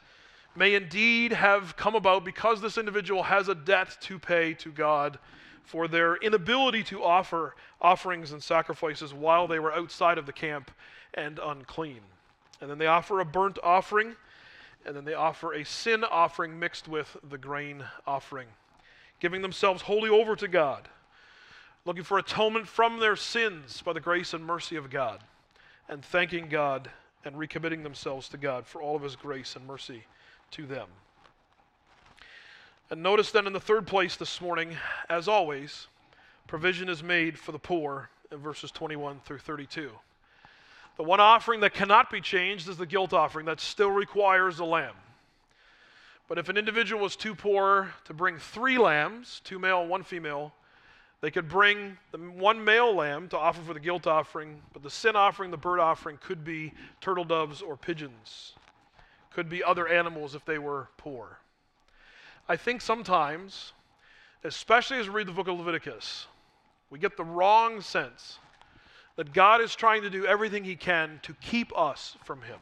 may 0.54 0.75
indeed 0.75 1.32
have 1.32 1.76
come 1.76 1.94
about 1.94 2.25
because 2.25 2.61
this 2.61 2.78
individual 2.78 3.23
has 3.25 3.49
a 3.49 3.54
debt 3.54 3.97
to 4.00 4.18
pay 4.18 4.54
to 4.54 4.71
God 4.71 5.18
for 5.64 5.88
their 5.88 6.16
inability 6.16 6.82
to 6.85 7.02
offer 7.02 7.54
offerings 7.80 8.32
and 8.32 8.42
sacrifices 8.42 9.14
while 9.14 9.47
they 9.47 9.59
were 9.59 9.73
outside 9.73 10.18
of 10.18 10.26
the 10.26 10.32
camp 10.32 10.71
and 11.14 11.38
unclean. 11.42 12.00
And 12.61 12.71
then 12.71 12.78
they 12.78 12.87
offer 12.87 13.21
a 13.21 13.25
burnt 13.25 13.59
offering, 13.62 14.14
and 14.85 14.94
then 14.94 15.04
they 15.04 15.14
offer 15.14 15.54
a 15.54 15.64
sin 15.64 16.04
offering 16.04 16.59
mixed 16.59 16.88
with 16.88 17.16
the 17.28 17.38
grain 17.38 17.85
offering, 18.06 18.49
giving 19.21 19.42
themselves 19.42 19.82
wholly 19.82 20.11
over 20.11 20.37
to 20.37 20.49
God 20.49 20.88
looking 21.85 22.05
for 22.05 22.19
atonement 22.19 22.69
from 22.69 23.01
their 23.01 23.17
sins 23.17 23.83
by 23.83 23.93
the 23.93 24.01
grace 24.01 24.35
and 24.35 24.45
mercy 24.45 24.77
of 24.77 24.91
God, 24.91 25.21
and 25.89 26.05
thanking 26.05 26.49
God 26.49 26.91
and 27.25 27.37
recommitting 27.37 27.83
themselves 27.83 28.29
to 28.29 28.37
God 28.37 28.67
for 28.67 28.81
all 28.81 28.97
of 28.97 29.03
His 29.03 29.17
grace 29.17 29.57
and 29.57 29.67
mercy 29.67 30.05
to 30.53 30.67
them. 30.67 30.89
And 32.91 33.03
notice 33.03 33.31
then 33.31 33.47
in 33.47 33.53
the 33.53 33.61
third 33.61 33.87
place 33.87 34.17
this 34.17 34.41
morning, 34.41 34.77
as 35.09 35.27
always, 35.27 35.87
provision 36.47 36.89
is 36.89 37.03
made 37.03 37.39
for 37.39 37.53
the 37.53 37.59
poor 37.59 38.11
in 38.31 38.39
verses 38.39 38.71
21 38.71 39.21
through 39.25 39.39
32. 39.39 39.91
The 40.97 41.03
one 41.03 41.21
offering 41.21 41.61
that 41.61 41.75
cannot 41.75 42.11
be 42.11 42.21
changed 42.21 42.69
is 42.69 42.77
the 42.77 42.87
guilt 42.87 43.12
offering 43.12 43.47
that 43.47 43.61
still 43.61 43.91
requires 43.91 44.59
a 44.59 44.65
lamb. 44.65 44.95
But 46.29 46.39
if 46.39 46.49
an 46.49 46.57
individual 46.57 47.03
was 47.03 47.17
too 47.17 47.35
poor 47.35 47.95
to 48.05 48.15
bring 48.15 48.39
three 48.39 48.79
lambs, 48.79 49.41
two 49.45 49.59
male 49.59 49.81
and 49.81 49.91
one 49.91 50.03
female, 50.03 50.53
they 51.23 51.31
could 51.31 51.49
bring 51.49 51.97
the 52.11 52.19
one 52.19 52.64
male 52.64 52.95
lamb 52.95 53.29
to 53.29 53.38
offer 53.38 53.62
for 53.62 53.73
the 53.73 53.81
guilt 53.81 54.09
offering, 54.09 54.61
but 54.73 54.83
the 54.83 54.91
sin 54.91 55.14
offering, 55.14 55.52
the 55.52 55.57
burnt 55.57 55.81
offering, 55.81 56.19
could 56.21 56.45
be 56.45 56.73
turtle 57.00 57.25
doves 57.25 57.62
or 57.62 57.76
pigeons. 57.76 58.55
Could 59.33 59.49
be 59.49 59.62
other 59.62 59.88
animals 59.88 60.35
if 60.35 60.45
they 60.45 60.59
were 60.59 60.88
poor. 60.97 61.38
I 62.49 62.57
think 62.57 62.81
sometimes, 62.81 63.73
especially 64.43 64.99
as 64.99 65.09
we 65.09 65.14
read 65.14 65.29
the 65.29 65.33
book 65.33 65.47
of 65.47 65.57
Leviticus, 65.57 66.26
we 66.91 66.99
get 66.99 67.17
the 67.17 67.25
wrong 67.25 67.81
sense 67.81 68.41
that 69.14 69.33
God 69.33 69.61
is 69.61 69.76
trying 69.76 70.02
to 70.02 70.11
do 70.11 70.26
everything 70.26 70.64
he 70.64 70.75
can 70.75 71.21
to 71.23 71.35
keep 71.35 71.76
us 71.79 72.17
from 72.25 72.43
him. 72.43 72.59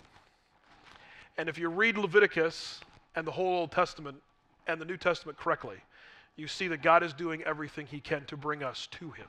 And 1.39 1.49
if 1.49 1.57
you 1.57 1.71
read 1.71 1.97
Leviticus 1.97 2.81
and 3.17 3.27
the 3.27 3.31
whole 3.31 3.61
Old 3.61 3.73
Testament 3.73 4.19
and 4.67 4.79
the 4.79 4.85
New 4.85 4.99
Testament 4.99 5.39
correctly, 5.39 5.79
you 6.41 6.49
see 6.49 6.69
that 6.69 6.83
God 6.83 7.03
is 7.03 7.13
doing 7.13 7.43
everything 7.45 7.87
He 7.87 8.01
can 8.01 8.25
to 8.27 8.37
bring 8.37 8.63
us 8.63 8.89
to 8.93 9.11
Him. 9.11 9.27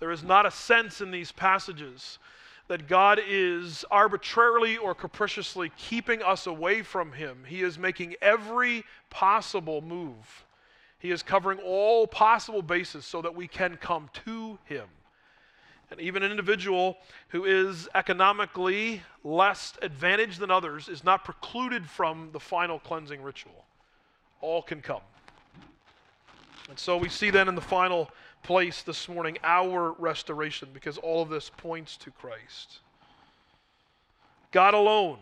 There 0.00 0.10
is 0.10 0.22
not 0.22 0.44
a 0.44 0.50
sense 0.50 1.00
in 1.00 1.10
these 1.10 1.32
passages 1.32 2.18
that 2.68 2.88
God 2.88 3.20
is 3.26 3.84
arbitrarily 3.90 4.76
or 4.76 4.94
capriciously 4.94 5.70
keeping 5.76 6.22
us 6.22 6.46
away 6.46 6.82
from 6.82 7.12
Him. 7.12 7.44
He 7.46 7.62
is 7.62 7.78
making 7.78 8.16
every 8.20 8.84
possible 9.08 9.80
move. 9.80 10.44
He 10.98 11.10
is 11.10 11.22
covering 11.22 11.60
all 11.60 12.06
possible 12.06 12.62
bases 12.62 13.04
so 13.04 13.22
that 13.22 13.34
we 13.34 13.46
can 13.46 13.76
come 13.76 14.10
to 14.26 14.58
Him. 14.64 14.88
And 15.90 16.00
even 16.00 16.24
an 16.24 16.32
individual 16.32 16.96
who 17.28 17.44
is 17.44 17.88
economically 17.94 19.02
less 19.22 19.74
advantaged 19.80 20.40
than 20.40 20.50
others 20.50 20.88
is 20.88 21.04
not 21.04 21.24
precluded 21.24 21.88
from 21.88 22.30
the 22.32 22.40
final 22.40 22.80
cleansing 22.80 23.22
ritual. 23.22 23.64
All 24.40 24.62
can 24.62 24.82
come. 24.82 25.02
And 26.68 26.78
so 26.78 26.96
we 26.96 27.08
see 27.08 27.30
then 27.30 27.48
in 27.48 27.54
the 27.54 27.60
final 27.60 28.10
place 28.42 28.82
this 28.82 29.08
morning 29.08 29.38
our 29.44 29.92
restoration 29.92 30.68
because 30.72 30.98
all 30.98 31.22
of 31.22 31.28
this 31.28 31.50
points 31.56 31.96
to 31.98 32.10
Christ. 32.10 32.80
God 34.50 34.74
alone 34.74 35.18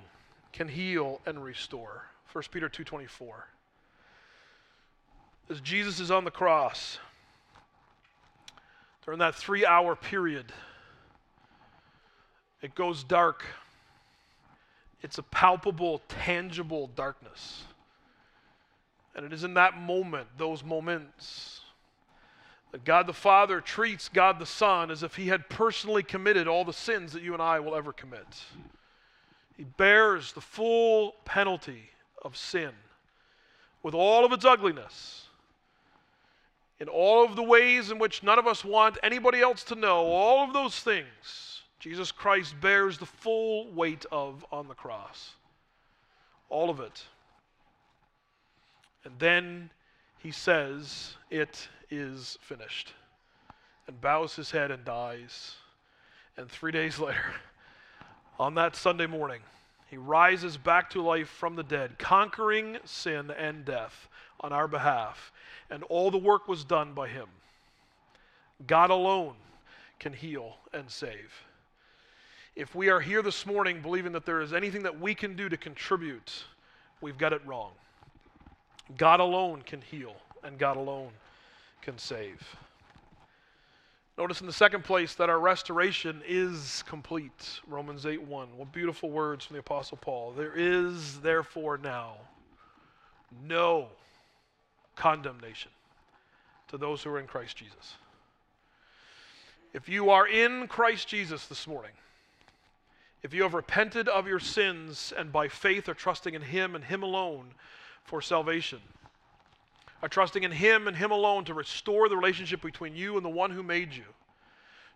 can 0.52 0.68
heal 0.68 1.20
and 1.26 1.42
restore. 1.42 2.06
1 2.32 2.44
Peter 2.50 2.68
2:24. 2.68 3.48
As 5.50 5.60
Jesus 5.60 6.00
is 6.00 6.10
on 6.10 6.24
the 6.24 6.30
cross 6.30 6.98
during 9.04 9.18
that 9.18 9.34
3-hour 9.34 9.96
period 9.96 10.52
it 12.62 12.74
goes 12.74 13.04
dark. 13.04 13.44
It's 15.02 15.18
a 15.18 15.22
palpable, 15.22 16.00
tangible 16.08 16.86
darkness. 16.96 17.64
And 19.14 19.24
it 19.24 19.32
is 19.32 19.44
in 19.44 19.54
that 19.54 19.78
moment, 19.78 20.26
those 20.38 20.64
moments, 20.64 21.60
that 22.72 22.84
God 22.84 23.06
the 23.06 23.12
Father 23.12 23.60
treats 23.60 24.08
God 24.08 24.38
the 24.40 24.46
Son 24.46 24.90
as 24.90 25.02
if 25.02 25.14
he 25.14 25.28
had 25.28 25.48
personally 25.48 26.02
committed 26.02 26.48
all 26.48 26.64
the 26.64 26.72
sins 26.72 27.12
that 27.12 27.22
you 27.22 27.32
and 27.32 27.42
I 27.42 27.60
will 27.60 27.76
ever 27.76 27.92
commit. 27.92 28.26
He 29.56 29.62
bears 29.62 30.32
the 30.32 30.40
full 30.40 31.14
penalty 31.24 31.90
of 32.22 32.36
sin 32.36 32.72
with 33.84 33.94
all 33.94 34.24
of 34.24 34.32
its 34.32 34.44
ugliness, 34.44 35.26
in 36.80 36.88
all 36.88 37.24
of 37.24 37.36
the 37.36 37.42
ways 37.42 37.90
in 37.90 37.98
which 37.98 38.24
none 38.24 38.38
of 38.38 38.46
us 38.46 38.64
want 38.64 38.98
anybody 39.02 39.40
else 39.40 39.62
to 39.64 39.76
know, 39.76 40.06
all 40.06 40.42
of 40.42 40.52
those 40.52 40.80
things, 40.80 41.62
Jesus 41.78 42.10
Christ 42.10 42.60
bears 42.60 42.98
the 42.98 43.06
full 43.06 43.70
weight 43.72 44.06
of 44.10 44.44
on 44.50 44.66
the 44.66 44.74
cross. 44.74 45.34
All 46.48 46.70
of 46.70 46.80
it. 46.80 47.04
And 49.04 49.18
then 49.18 49.70
he 50.18 50.30
says, 50.30 51.14
It 51.30 51.68
is 51.90 52.38
finished, 52.40 52.92
and 53.86 54.00
bows 54.00 54.34
his 54.34 54.50
head 54.50 54.70
and 54.70 54.84
dies. 54.84 55.56
And 56.36 56.50
three 56.50 56.72
days 56.72 56.98
later, 56.98 57.34
on 58.38 58.54
that 58.54 58.74
Sunday 58.74 59.06
morning, 59.06 59.40
he 59.90 59.96
rises 59.96 60.56
back 60.56 60.90
to 60.90 61.02
life 61.02 61.28
from 61.28 61.54
the 61.54 61.62
dead, 61.62 61.98
conquering 61.98 62.78
sin 62.84 63.30
and 63.30 63.64
death 63.64 64.08
on 64.40 64.52
our 64.52 64.66
behalf. 64.66 65.30
And 65.70 65.82
all 65.84 66.10
the 66.10 66.18
work 66.18 66.48
was 66.48 66.64
done 66.64 66.94
by 66.94 67.08
him. 67.08 67.28
God 68.66 68.90
alone 68.90 69.34
can 69.98 70.12
heal 70.12 70.56
and 70.72 70.90
save. 70.90 71.32
If 72.56 72.74
we 72.74 72.88
are 72.88 73.00
here 73.00 73.22
this 73.22 73.46
morning 73.46 73.82
believing 73.82 74.12
that 74.12 74.24
there 74.24 74.40
is 74.40 74.52
anything 74.52 74.82
that 74.84 75.00
we 75.00 75.14
can 75.14 75.36
do 75.36 75.48
to 75.48 75.56
contribute, 75.56 76.44
we've 77.00 77.18
got 77.18 77.32
it 77.32 77.44
wrong. 77.46 77.72
God 78.96 79.20
alone 79.20 79.62
can 79.62 79.80
heal, 79.80 80.14
and 80.42 80.58
God 80.58 80.76
alone 80.76 81.10
can 81.82 81.98
save. 81.98 82.56
Notice 84.16 84.40
in 84.40 84.46
the 84.46 84.52
second 84.52 84.84
place 84.84 85.14
that 85.14 85.28
our 85.28 85.40
restoration 85.40 86.22
is 86.26 86.84
complete. 86.86 87.60
Romans 87.66 88.06
8 88.06 88.22
1. 88.22 88.56
What 88.56 88.72
beautiful 88.72 89.10
words 89.10 89.44
from 89.44 89.54
the 89.54 89.60
Apostle 89.60 89.98
Paul. 90.00 90.32
There 90.36 90.54
is 90.54 91.20
therefore 91.20 91.78
now 91.78 92.14
no 93.46 93.88
condemnation 94.94 95.72
to 96.68 96.78
those 96.78 97.02
who 97.02 97.10
are 97.10 97.18
in 97.18 97.26
Christ 97.26 97.56
Jesus. 97.56 97.96
If 99.72 99.88
you 99.88 100.10
are 100.10 100.28
in 100.28 100.68
Christ 100.68 101.08
Jesus 101.08 101.46
this 101.46 101.66
morning, 101.66 101.90
if 103.24 103.34
you 103.34 103.42
have 103.42 103.54
repented 103.54 104.08
of 104.08 104.28
your 104.28 104.38
sins 104.38 105.12
and 105.16 105.32
by 105.32 105.48
faith 105.48 105.88
are 105.88 105.94
trusting 105.94 106.34
in 106.34 106.42
Him 106.42 106.76
and 106.76 106.84
Him 106.84 107.02
alone 107.02 107.54
for 108.04 108.22
salvation, 108.22 108.78
are 110.02 110.08
trusting 110.08 110.42
in 110.42 110.52
Him 110.52 110.86
and 110.86 110.96
Him 110.96 111.10
alone 111.10 111.44
to 111.46 111.54
restore 111.54 112.08
the 112.08 112.16
relationship 112.16 112.60
between 112.60 112.94
you 112.94 113.16
and 113.16 113.24
the 113.24 113.30
one 113.30 113.50
who 113.50 113.62
made 113.62 113.92
you. 113.94 114.04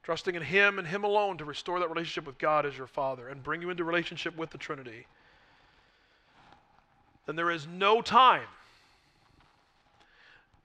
Trusting 0.03 0.35
in 0.35 0.43
Him 0.43 0.79
and 0.79 0.87
Him 0.87 1.05
alone 1.05 1.38
to 1.38 1.45
restore 1.45 1.81
that 1.81 1.88
relationship 1.88 2.27
with 2.27 2.38
God 2.38 2.65
as 2.65 2.77
your 2.77 2.87
Father 2.87 3.29
and 3.29 3.43
bring 3.43 3.61
you 3.62 3.71
into 3.71 3.85
relationship 3.85 4.37
with 4.37 4.50
the 4.50 4.59
Trinity. 4.59 5.07
Then 7.27 7.37
there 7.37 7.50
is 7.50 7.67
no 7.67 8.00
time, 8.00 8.47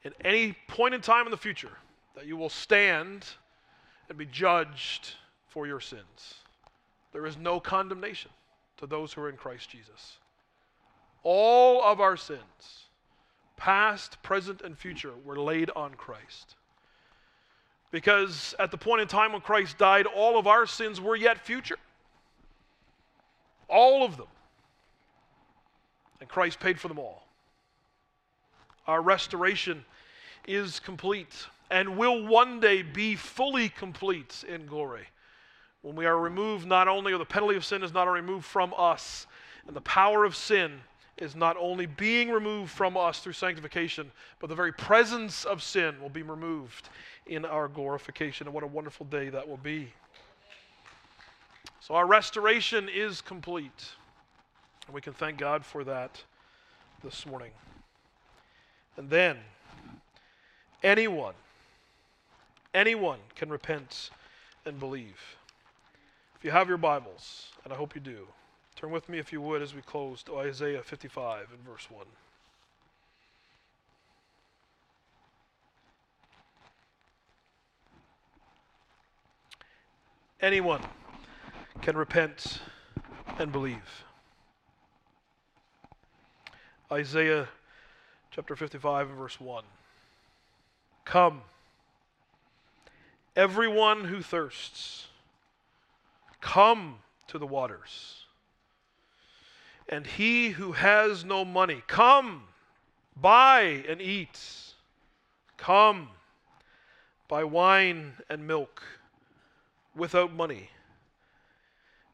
in 0.03 0.13
any 0.23 0.55
point 0.67 0.93
in 0.93 1.01
time 1.01 1.25
in 1.25 1.31
the 1.31 1.37
future, 1.37 1.77
that 2.15 2.25
you 2.25 2.37
will 2.37 2.49
stand 2.49 3.25
and 4.09 4.17
be 4.17 4.25
judged 4.25 5.15
for 5.47 5.67
your 5.67 5.79
sins. 5.79 6.35
There 7.11 7.25
is 7.25 7.37
no 7.37 7.59
condemnation 7.59 8.31
to 8.77 8.87
those 8.87 9.13
who 9.13 9.21
are 9.21 9.29
in 9.29 9.37
Christ 9.37 9.69
Jesus. 9.69 10.17
All 11.23 11.81
of 11.83 11.99
our 11.99 12.17
sins 12.17 12.83
past, 13.57 14.21
present, 14.21 14.61
and 14.61 14.77
future, 14.77 15.13
were 15.23 15.39
laid 15.39 15.69
on 15.73 15.93
Christ. 15.93 16.55
Because 17.91 18.53
at 18.59 18.71
the 18.71 18.77
point 18.77 19.01
in 19.01 19.07
time 19.07 19.31
when 19.31 19.39
Christ 19.39 19.77
died, 19.77 20.05
all 20.05 20.37
of 20.37 20.47
our 20.47 20.65
sins 20.65 20.99
were 20.99 21.15
yet 21.15 21.45
future. 21.45 21.77
All 23.69 24.03
of 24.03 24.17
them. 24.17 24.27
And 26.19 26.27
Christ 26.27 26.59
paid 26.59 26.77
for 26.77 26.89
them 26.89 26.99
all. 26.99 27.25
Our 28.85 29.01
restoration 29.01 29.85
is 30.45 30.81
complete 30.81 31.47
and 31.71 31.97
will 31.97 32.27
one 32.27 32.59
day 32.59 32.81
be 32.81 33.15
fully 33.15 33.69
complete 33.69 34.43
in 34.47 34.65
glory. 34.65 35.07
When 35.81 35.95
we 35.95 36.05
are 36.05 36.19
removed, 36.19 36.67
not 36.67 36.87
only, 36.87 37.13
or 37.13 37.17
the 37.17 37.25
penalty 37.25 37.55
of 37.55 37.65
sin 37.65 37.81
is 37.81 37.93
not 37.93 38.03
removed 38.03 38.45
from 38.45 38.73
us, 38.77 39.25
and 39.67 39.75
the 39.75 39.81
power 39.81 40.23
of 40.25 40.35
sin 40.35 40.81
is 41.17 41.35
not 41.35 41.55
only 41.57 41.85
being 41.85 42.29
removed 42.29 42.71
from 42.71 42.97
us 42.97 43.19
through 43.19 43.33
sanctification, 43.33 44.11
but 44.39 44.47
the 44.47 44.55
very 44.55 44.73
presence 44.73 45.45
of 45.45 45.61
sin 45.61 45.95
will 46.01 46.09
be 46.09 46.23
removed 46.23 46.89
in 47.27 47.45
our 47.45 47.67
glorification. 47.67 48.47
And 48.47 48.53
what 48.53 48.63
a 48.63 48.67
wonderful 48.67 49.05
day 49.05 49.29
that 49.29 49.47
will 49.47 49.57
be. 49.57 49.93
So 51.79 51.95
our 51.95 52.07
restoration 52.07 52.89
is 52.89 53.21
complete. 53.21 53.91
And 54.87 54.95
we 54.95 55.01
can 55.01 55.13
thank 55.13 55.37
God 55.37 55.63
for 55.63 55.83
that 55.83 56.21
this 57.03 57.25
morning. 57.25 57.51
And 58.97 59.09
then, 59.09 59.37
anyone, 60.81 61.33
anyone 62.73 63.19
can 63.35 63.49
repent 63.49 64.09
and 64.65 64.79
believe. 64.79 65.19
If 66.37 66.43
you 66.43 66.51
have 66.51 66.67
your 66.67 66.77
Bibles, 66.77 67.47
and 67.63 67.73
I 67.73 67.75
hope 67.75 67.95
you 67.95 68.01
do, 68.01 68.27
Turn 68.83 68.91
with 68.91 69.07
me, 69.07 69.17
if 69.17 69.31
you 69.31 69.39
would, 69.39 69.61
as 69.61 69.73
we 69.73 69.81
close 69.81 70.23
to 70.23 70.35
Isaiah 70.35 70.83
55 70.83 71.47
and 71.53 71.59
verse 71.65 71.87
1. 71.89 72.05
Anyone 80.41 80.81
can 81.81 81.95
repent 81.95 82.59
and 83.39 83.53
believe. 83.53 84.03
Isaiah 86.91 87.47
chapter 88.31 88.57
55 88.57 89.11
and 89.11 89.17
verse 89.17 89.39
1. 89.39 89.63
Come, 91.05 91.43
everyone 93.33 94.03
who 94.03 94.21
thirsts, 94.21 95.07
come 96.41 96.97
to 97.27 97.39
the 97.39 97.47
waters. 97.47 98.22
And 99.89 100.05
he 100.07 100.49
who 100.49 100.71
has 100.71 101.25
no 101.25 101.43
money, 101.45 101.83
come, 101.87 102.43
buy 103.19 103.83
and 103.87 104.01
eat. 104.01 104.39
Come, 105.57 106.09
buy 107.27 107.43
wine 107.43 108.13
and 108.29 108.47
milk 108.47 108.83
without 109.95 110.33
money 110.33 110.69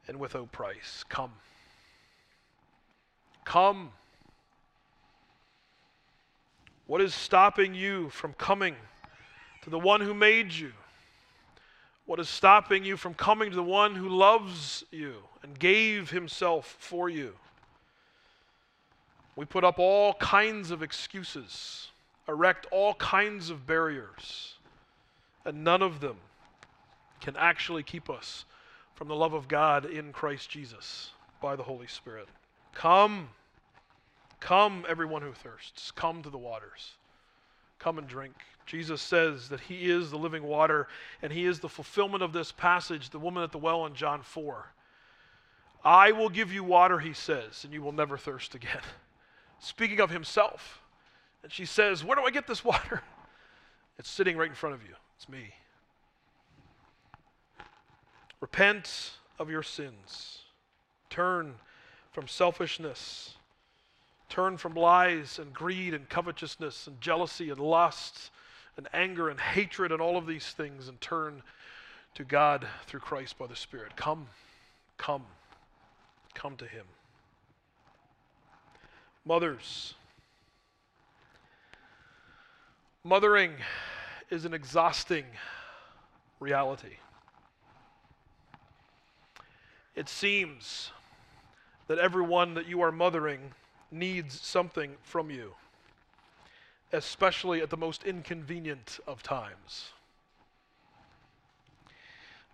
and 0.08 0.20
without 0.20 0.52
price. 0.52 1.04
Come. 1.10 1.32
Come. 3.46 3.92
What 6.88 7.02
is 7.02 7.14
stopping 7.14 7.76
you 7.76 8.10
from 8.10 8.34
coming 8.34 8.76
to 9.62 9.70
the 9.70 9.80
one 9.80 10.02
who 10.02 10.14
made 10.14 10.52
you? 10.52 10.72
What 12.06 12.20
is 12.20 12.28
stopping 12.28 12.84
you 12.84 12.98
from 12.98 13.14
coming 13.14 13.52
to 13.52 13.56
the 13.56 13.62
one 13.62 13.94
who 13.94 14.10
loves 14.10 14.84
you 14.92 15.18
and 15.44 15.58
gave 15.58 16.10
himself 16.10 16.76
for 16.80 17.08
you? 17.08 17.36
We 19.40 19.46
put 19.46 19.64
up 19.64 19.80
all 19.80 20.16
kinds 20.16 20.70
of 20.70 20.84
excuses, 20.84 21.92
erect 22.28 22.68
all 22.72 22.94
kinds 22.96 23.50
of 23.50 23.66
barriers, 23.66 24.56
and 25.46 25.64
none 25.64 25.82
of 25.82 26.02
them 26.02 26.18
can 27.22 27.38
actually 27.38 27.84
keep 27.84 28.10
us 28.10 28.44
from 28.96 29.08
the 29.08 29.16
love 29.16 29.32
of 29.32 29.48
God 29.48 29.86
in 29.86 30.12
Christ 30.12 30.50
Jesus 30.50 31.12
by 31.42 31.56
the 31.56 31.64
Holy 31.64 31.88
Spirit. 31.88 32.28
Come, 32.74 33.30
come, 34.42 34.86
everyone 34.90 35.22
who 35.22 35.32
thirsts, 35.32 35.90
come 35.92 36.22
to 36.24 36.30
the 36.30 36.38
waters. 36.38 36.96
Come 37.80 37.98
and 37.98 38.10
drink. 38.10 38.36
Jesus 38.66 39.02
says 39.02 39.48
that 39.48 39.62
He 39.62 39.90
is 39.90 40.12
the 40.12 40.18
living 40.18 40.44
water, 40.44 40.90
and 41.22 41.32
He 41.32 41.46
is 41.46 41.62
the 41.62 41.70
fulfillment 41.70 42.24
of 42.24 42.34
this 42.34 42.52
passage, 42.52 43.10
the 43.10 43.20
woman 43.20 43.44
at 43.44 43.54
the 43.54 43.58
well 43.58 43.86
in 43.86 43.96
John 43.96 44.22
4. 44.22 44.66
I 45.86 46.12
will 46.12 46.28
give 46.28 46.52
you 46.52 46.62
water, 46.66 47.00
He 47.00 47.14
says, 47.14 47.64
and 47.64 47.74
you 47.74 47.82
will 47.82 47.94
never 47.94 48.18
thirst 48.18 48.54
again 48.54 48.82
speaking 49.60 50.00
of 50.00 50.10
himself. 50.10 50.82
And 51.44 51.52
she 51.52 51.66
says, 51.66 52.04
Where 52.04 52.16
do 52.16 52.24
I 52.24 52.32
get 52.32 52.48
this 52.48 52.64
water? 52.64 53.02
It's 53.98 54.10
sitting 54.10 54.38
right 54.38 54.48
in 54.48 54.56
front 54.56 54.76
of 54.76 54.82
you. 54.82 54.96
It's 55.18 55.28
me. 55.28 55.54
Repent 58.40 59.12
of 59.38 59.50
your 59.50 59.62
sins. 59.62 60.44
Turn 61.10 61.56
from 62.14 62.26
selfishness. 62.26 63.34
Turn 64.30 64.56
from 64.56 64.74
lies 64.74 65.38
and 65.38 65.54
greed 65.54 65.94
and 65.94 66.08
covetousness 66.08 66.88
and 66.88 67.02
jealousy 67.02 67.50
and 67.50 67.60
lust 67.60 68.32
and 68.78 68.88
anger 68.94 69.28
and 69.28 69.40
hatred 69.40 69.92
and 69.92 70.02
all 70.02 70.16
of 70.16 70.26
these 70.26 70.52
things 70.52 70.88
and 70.88 71.02
turn 71.02 71.42
to 72.16 72.24
God 72.24 72.66
through 72.86 73.02
Christ 73.02 73.38
by 73.38 73.48
the 73.48 73.56
Spirit. 73.56 73.96
Come, 73.96 74.28
come, 74.98 75.24
come 76.34 76.56
to 76.58 76.66
Him. 76.66 76.86
Mothers. 79.30 79.94
Mothering 83.04 83.54
is 84.32 84.44
an 84.44 84.56
exhausting 84.56 85.24
reality. 86.40 86.98
It 89.96 90.10
seems 90.10 90.90
that 91.86 92.00
everyone 92.00 92.56
that 92.56 92.66
you 92.66 92.82
are 92.82 92.92
mothering 92.92 93.52
needs 93.92 94.42
something 94.42 94.96
from 95.04 95.30
you, 95.30 95.54
especially 96.92 97.62
at 97.62 97.70
the 97.70 97.78
most 97.78 98.06
inconvenient 98.06 99.00
of 99.06 99.22
times. 99.22 99.90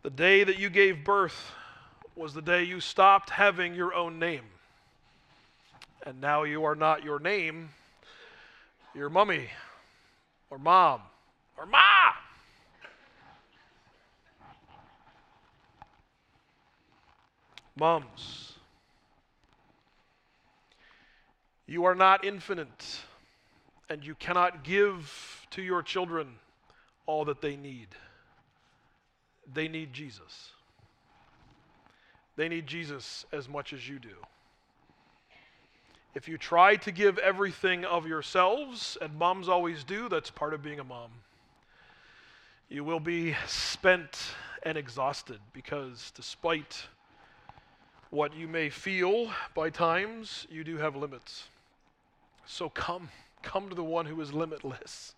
The 0.01 0.09
day 0.09 0.43
that 0.43 0.59
you 0.59 0.69
gave 0.69 1.05
birth 1.05 1.53
was 2.17 2.33
the 2.33 2.41
day 2.41 2.63
you 2.63 2.81
stopped 2.81 3.29
having 3.29 3.75
your 3.75 3.93
own 3.93 4.19
name. 4.19 4.43
And 6.05 6.21
now 6.21 6.43
you 6.43 6.63
are 6.65 6.75
not 6.75 7.03
your 7.03 7.19
name, 7.19 7.69
your 8.93 9.09
mummy 9.09 9.47
or 10.49 10.59
mom 10.59 11.01
or 11.57 11.65
ma. 11.65 12.11
Moms, 17.77 18.53
you 21.67 21.83
are 21.83 21.95
not 21.95 22.23
infinite, 22.23 23.01
and 23.89 24.05
you 24.05 24.15
cannot 24.15 24.63
give 24.63 25.45
to 25.51 25.61
your 25.61 25.83
children 25.83 26.35
all 27.05 27.25
that 27.25 27.41
they 27.41 27.57
need. 27.57 27.89
They 29.53 29.67
need 29.67 29.91
Jesus. 29.91 30.51
They 32.37 32.47
need 32.47 32.65
Jesus 32.65 33.25
as 33.33 33.49
much 33.49 33.73
as 33.73 33.89
you 33.89 33.99
do. 33.99 34.15
If 36.15 36.29
you 36.29 36.37
try 36.37 36.77
to 36.77 36.93
give 36.93 37.17
everything 37.17 37.83
of 37.83 38.07
yourselves, 38.07 38.97
and 39.01 39.13
moms 39.15 39.49
always 39.49 39.83
do, 39.83 40.07
that's 40.07 40.31
part 40.31 40.53
of 40.53 40.63
being 40.63 40.79
a 40.79 40.83
mom, 40.85 41.11
you 42.69 42.85
will 42.85 43.01
be 43.01 43.35
spent 43.47 44.17
and 44.63 44.77
exhausted 44.77 45.39
because 45.51 46.13
despite 46.15 46.85
what 48.11 48.33
you 48.33 48.47
may 48.47 48.69
feel 48.69 49.29
by 49.53 49.69
times, 49.69 50.47
you 50.49 50.63
do 50.63 50.77
have 50.77 50.95
limits. 50.95 51.49
So 52.45 52.69
come, 52.69 53.09
come 53.43 53.67
to 53.67 53.75
the 53.75 53.83
one 53.83 54.05
who 54.05 54.21
is 54.21 54.31
limitless. 54.31 55.15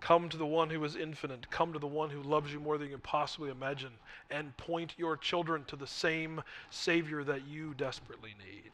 Come 0.00 0.28
to 0.28 0.36
the 0.36 0.46
one 0.46 0.68
who 0.68 0.84
is 0.84 0.94
infinite. 0.94 1.50
Come 1.50 1.72
to 1.72 1.78
the 1.78 1.86
one 1.86 2.10
who 2.10 2.22
loves 2.22 2.52
you 2.52 2.60
more 2.60 2.76
than 2.76 2.88
you 2.88 2.92
can 2.92 3.00
possibly 3.00 3.50
imagine. 3.50 3.92
And 4.30 4.54
point 4.58 4.92
your 4.98 5.16
children 5.16 5.64
to 5.68 5.76
the 5.76 5.86
same 5.86 6.42
Savior 6.68 7.24
that 7.24 7.46
you 7.48 7.72
desperately 7.72 8.34
need. 8.38 8.72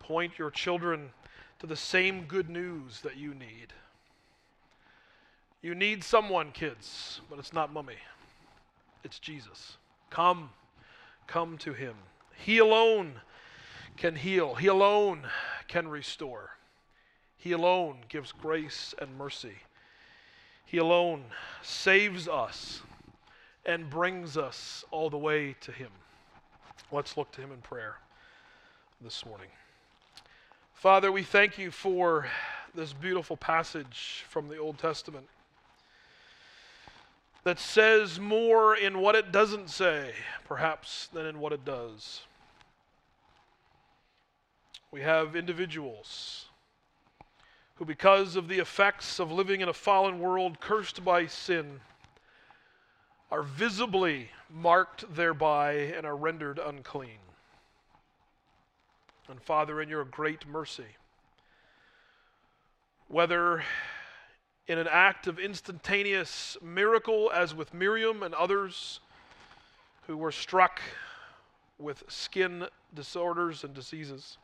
Point 0.00 0.38
your 0.38 0.50
children 0.50 1.10
to 1.60 1.66
the 1.66 1.76
same 1.76 2.24
good 2.24 2.50
news 2.50 3.00
that 3.02 3.16
you 3.16 3.34
need. 3.34 3.72
You 5.62 5.74
need 5.74 6.02
someone, 6.02 6.50
kids, 6.52 7.20
but 7.30 7.38
it's 7.38 7.52
not 7.52 7.72
mummy. 7.72 7.98
It's 9.04 9.18
Jesus. 9.18 9.76
Come, 10.08 10.50
come 11.26 11.56
to 11.58 11.72
him. 11.72 11.94
He 12.36 12.58
alone 12.58 13.20
can 13.96 14.16
heal, 14.16 14.54
He 14.54 14.66
alone 14.66 15.26
can 15.68 15.86
restore. 15.86 16.50
He 17.36 17.52
alone 17.52 17.98
gives 18.08 18.32
grace 18.32 18.94
and 18.98 19.16
mercy. 19.16 19.56
He 20.64 20.78
alone 20.78 21.24
saves 21.62 22.28
us 22.28 22.82
and 23.66 23.90
brings 23.90 24.36
us 24.36 24.84
all 24.90 25.10
the 25.10 25.18
way 25.18 25.54
to 25.60 25.72
Him. 25.72 25.90
Let's 26.92 27.16
look 27.16 27.32
to 27.32 27.40
Him 27.40 27.52
in 27.52 27.58
prayer 27.58 27.96
this 29.00 29.24
morning. 29.24 29.48
Father, 30.80 31.12
we 31.12 31.22
thank 31.22 31.58
you 31.58 31.70
for 31.70 32.26
this 32.74 32.94
beautiful 32.94 33.36
passage 33.36 34.24
from 34.30 34.48
the 34.48 34.56
Old 34.56 34.78
Testament 34.78 35.26
that 37.44 37.58
says 37.58 38.18
more 38.18 38.74
in 38.74 39.00
what 39.00 39.14
it 39.14 39.30
doesn't 39.30 39.68
say, 39.68 40.14
perhaps, 40.46 41.08
than 41.12 41.26
in 41.26 41.38
what 41.38 41.52
it 41.52 41.66
does. 41.66 42.22
We 44.90 45.02
have 45.02 45.36
individuals 45.36 46.46
who, 47.74 47.84
because 47.84 48.34
of 48.34 48.48
the 48.48 48.58
effects 48.58 49.18
of 49.18 49.30
living 49.30 49.60
in 49.60 49.68
a 49.68 49.74
fallen 49.74 50.18
world 50.18 50.60
cursed 50.60 51.04
by 51.04 51.26
sin, 51.26 51.80
are 53.30 53.42
visibly 53.42 54.30
marked 54.48 55.14
thereby 55.14 55.72
and 55.72 56.06
are 56.06 56.16
rendered 56.16 56.58
unclean. 56.58 57.18
And 59.30 59.40
Father, 59.40 59.80
in 59.80 59.88
your 59.88 60.04
great 60.04 60.44
mercy, 60.48 60.96
whether 63.06 63.62
in 64.66 64.76
an 64.76 64.88
act 64.90 65.28
of 65.28 65.38
instantaneous 65.38 66.56
miracle, 66.60 67.30
as 67.32 67.54
with 67.54 67.72
Miriam 67.72 68.24
and 68.24 68.34
others 68.34 68.98
who 70.08 70.16
were 70.16 70.32
struck 70.32 70.80
with 71.78 72.02
skin 72.08 72.66
disorders 72.92 73.62
and 73.62 73.72
diseases, 73.72 74.36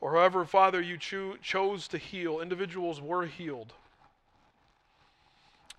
or 0.00 0.12
however, 0.12 0.44
Father, 0.44 0.80
you 0.80 0.96
cho- 0.96 1.36
chose 1.42 1.88
to 1.88 1.98
heal, 1.98 2.40
individuals 2.40 3.00
were 3.00 3.26
healed. 3.26 3.72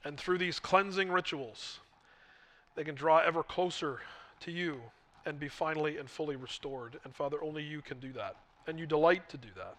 And 0.04 0.18
through 0.18 0.40
these 0.40 0.60
cleansing 0.60 1.10
rituals, 1.10 1.80
they 2.76 2.84
can 2.84 2.96
draw 2.96 3.20
ever 3.20 3.44
closer 3.44 4.02
to 4.42 4.52
you 4.52 4.82
and 5.26 5.40
be 5.40 5.48
finally 5.48 5.98
and 5.98 6.10
fully 6.10 6.36
restored. 6.36 7.00
And 7.04 7.16
Father, 7.16 7.42
only 7.44 7.64
you 7.64 7.82
can 7.82 8.00
do 8.00 8.12
that. 8.14 8.36
And 8.68 8.80
you 8.80 8.86
delight 8.86 9.30
to 9.30 9.38
do 9.38 9.50
that. 9.56 9.76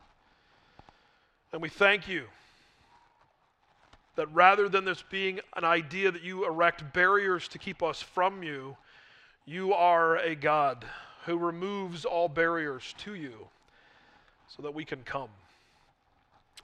And 1.52 1.62
we 1.62 1.68
thank 1.68 2.09
you 2.09 2.24
that 4.16 4.33
rather 4.33 4.68
than 4.68 4.85
this 4.85 5.02
being 5.11 5.40
an 5.57 5.64
idea 5.64 6.11
that 6.11 6.22
you 6.22 6.46
erect 6.46 6.92
barriers 6.92 7.48
to 7.48 7.59
keep 7.59 7.83
us 7.83 8.00
from 8.00 8.42
you, 8.42 8.76
you 9.46 9.72
are 9.72 10.16
a 10.16 10.35
God 10.35 10.85
who 11.26 11.37
removes 11.37 12.04
all 12.04 12.28
barriers 12.28 12.94
to 12.98 13.14
you 13.14 13.48
so 14.48 14.62
that 14.62 14.74
we 14.74 14.85
can 14.85 15.02
come. 15.02 15.30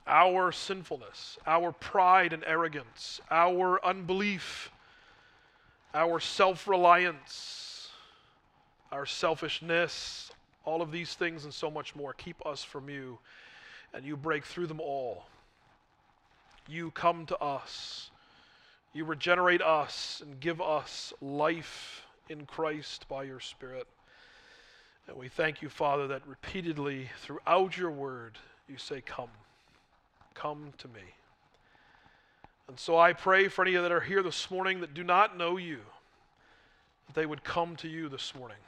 Our 0.07 0.53
sinfulness, 0.53 1.39
our 1.47 1.73
pride 1.73 2.33
and 2.33 2.45
arrogance, 2.47 3.21
our 3.31 3.85
unbelief, 3.85 4.71
our 5.95 6.21
self 6.21 6.67
reliance, 6.69 7.70
our 8.93 9.07
selfishness, 9.07 10.33
all 10.65 10.83
of 10.83 10.93
these 10.93 11.15
things 11.15 11.45
and 11.45 11.55
so 11.55 11.71
much 11.71 11.95
more 11.95 12.13
keep 12.13 12.45
us 12.47 12.63
from 12.65 12.89
you, 12.89 13.19
and 13.95 14.05
you 14.05 14.17
break 14.17 14.45
through 14.45 14.67
them 14.67 14.81
all. 14.81 15.25
You 16.69 16.91
come 16.91 17.27
to 17.27 17.39
us, 17.39 18.11
you 18.93 19.05
regenerate 19.05 19.63
us, 19.63 20.23
and 20.25 20.39
give 20.41 20.61
us 20.61 21.13
life 21.21 22.07
in 22.29 22.47
Christ 22.47 23.07
by 23.09 23.25
your 23.25 23.41
Spirit. 23.41 23.87
And 25.09 25.17
we 25.17 25.29
thank 25.29 25.63
you, 25.63 25.69
Father, 25.69 26.07
that 26.09 26.27
repeatedly 26.27 27.11
throughout 27.23 27.77
your 27.77 27.91
word 27.91 28.39
you 28.69 28.79
say, 28.79 29.01
Come, 29.01 29.31
come 30.35 30.73
to 30.79 30.89
me. 30.89 31.03
And 32.69 32.79
so 32.79 32.97
I 32.97 33.13
pray 33.13 33.49
for 33.49 33.63
any 33.63 33.73
of 33.73 33.79
you 33.79 33.83
that 33.83 33.93
are 33.93 34.01
here 34.01 34.23
this 34.23 34.49
morning 34.49 34.81
that 34.81 34.95
do 34.95 35.03
not 35.03 35.37
know 35.37 35.57
you, 35.57 35.81
that 37.07 37.17
they 37.17 37.27
would 37.27 37.43
come 37.43 37.75
to 37.77 37.89
you 37.89 38.09
this 38.09 38.33
morning. 38.33 38.59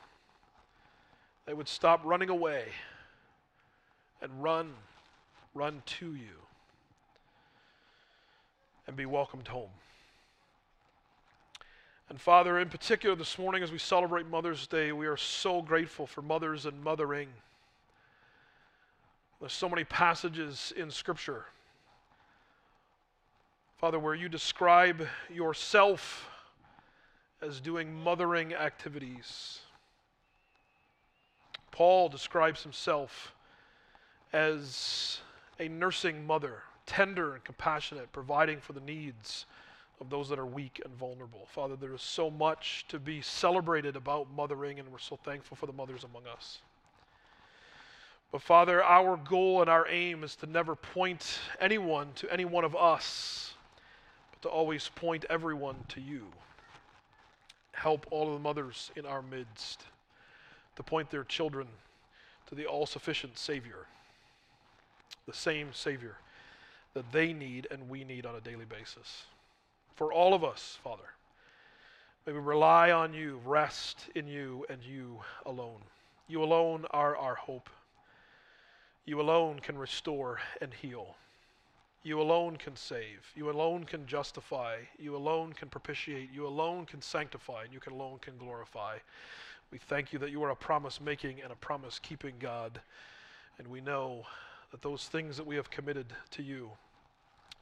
They 1.47 1.55
would 1.55 1.69
stop 1.69 2.01
running 2.05 2.29
away 2.29 2.67
and 4.21 4.43
run, 4.43 4.75
run 5.55 5.83
to 5.87 6.15
you 6.15 6.43
and 8.87 8.97
be 8.97 9.07
welcomed 9.07 9.49
home. 9.49 9.71
And 12.09 12.21
Father, 12.21 12.59
in 12.59 12.69
particular 12.69 13.17
this 13.17 13.39
morning 13.39 13.63
as 13.63 13.73
we 13.73 13.79
celebrate 13.79 14.27
Mother's 14.27 14.67
Day, 14.67 14.93
we 14.93 15.07
are 15.07 15.17
so 15.17 15.63
grateful 15.63 16.07
for 16.07 16.21
mothers 16.21 16.67
and 16.67 16.83
mothering. 16.85 17.29
There's 19.41 19.53
so 19.53 19.69
many 19.69 19.83
passages 19.85 20.73
in 20.77 20.91
Scripture, 20.91 21.47
Father, 23.79 23.99
where 23.99 24.15
you 24.15 24.29
describe 24.29 25.09
yourself 25.33 26.29
as 27.41 27.61
doing 27.61 27.93
mothering 27.93 28.55
activities. 28.55 29.59
Paul 31.73 32.11
describes 32.11 32.63
himself 32.63 33.35
as 34.33 35.21
a 35.59 35.69
nursing 35.69 36.27
mother, 36.27 36.63
tender 36.87 37.35
and 37.35 37.43
compassionate, 37.43 38.13
providing 38.13 38.61
for 38.61 38.75
the 38.75 38.81
needs 38.81 39.47
of 40.01 40.11
those 40.11 40.29
that 40.29 40.39
are 40.39 40.47
weak 40.47 40.81
and 40.85 40.95
vulnerable. 40.95 41.47
Father, 41.51 41.75
there 41.77 41.95
is 41.95 42.03
so 42.03 42.31
much 42.31 42.85
to 42.89 42.99
be 42.99 43.23
celebrated 43.23 43.97
about 43.97 44.29
mothering, 44.35 44.79
and 44.79 44.93
we're 44.93 44.99
so 44.99 45.17
thankful 45.25 45.57
for 45.57 45.67
the 45.67 45.73
mothers 45.73 46.05
among 46.05 46.27
us. 46.27 46.61
But 48.31 48.43
Father, 48.43 48.83
our 48.83 49.17
goal 49.17 49.61
and 49.61 49.71
our 49.71 49.87
aim 49.89 50.25
is 50.25 50.37
to 50.37 50.47
never 50.47 50.75
point 50.75 51.39
anyone 51.61 52.09
to 52.17 52.33
any 52.33 52.45
one 52.45 52.65
of 52.65 52.77
us, 52.77 53.55
but 54.31 54.43
to 54.43 54.49
always 54.49 54.91
point 54.95 55.25
everyone 55.31 55.77
to 55.89 56.01
you. 56.01 56.27
Help 57.73 58.07
all 58.11 58.29
of 58.29 58.35
the 58.35 58.41
mothers 58.41 58.91
in 58.97 59.07
our 59.07 59.23
midst 59.23 59.85
to 60.77 60.83
point 60.83 61.11
their 61.11 61.25
children 61.25 61.67
to 62.47 62.55
the 62.55 62.67
all 62.67 62.87
sufficient 62.87 63.39
Savior, 63.39 63.87
the 65.27 65.35
same 65.35 65.69
Savior 65.73 66.17
that 66.95 67.11
they 67.13 67.33
need 67.33 67.67
and 67.71 67.89
we 67.89 68.05
need 68.05 68.27
on 68.27 68.35
a 68.35 68.41
daily 68.41 68.65
basis. 68.65 69.25
For 69.95 70.13
all 70.13 70.35
of 70.35 70.45
us, 70.45 70.79
Father, 70.83 71.13
May 72.25 72.33
we 72.35 72.39
rely 72.39 72.93
on 72.93 73.13
you, 73.13 73.41
rest 73.45 74.09
in 74.15 74.29
you, 74.29 74.65
and 74.71 74.81
you 74.85 75.19
alone. 75.45 75.81
You 76.29 76.45
alone 76.45 76.87
are 76.93 77.17
our 77.17 77.35
hope. 77.35 77.69
You 79.05 79.21
alone 79.21 79.59
can 79.59 79.77
restore 79.77 80.39
and 80.61 80.73
heal. 80.73 81.17
You 82.05 82.21
alone 82.21 82.59
can 82.59 82.77
save. 82.77 83.33
You 83.35 83.51
alone 83.51 83.83
can 83.83 84.07
justify. 84.07 84.77
You 85.01 85.17
alone 85.17 85.53
can 85.53 85.69
propitiate. 85.69 86.31
You 86.33 86.47
alone 86.47 86.87
can 86.87 87.03
sanctify. 87.03 87.65
And 87.65 87.73
you 87.73 87.81
alone 87.93 88.21
can 88.21 88.37
glorify. 88.37 88.99
We 89.73 89.79
thank 89.79 90.13
you 90.13 90.19
that 90.19 90.31
you 90.31 90.43
are 90.45 90.51
a 90.51 90.57
promise 90.57 91.01
making 91.01 91.41
and 91.43 91.51
a 91.51 91.57
promise 91.57 91.99
keeping 91.99 92.35
God. 92.39 92.79
And 93.59 93.67
we 93.67 93.81
know 93.81 94.25
that 94.71 94.83
those 94.83 95.07
things 95.07 95.37
that 95.39 95.47
we 95.47 95.57
have 95.57 95.71
committed 95.71 96.13
to 96.33 96.43
you, 96.43 96.71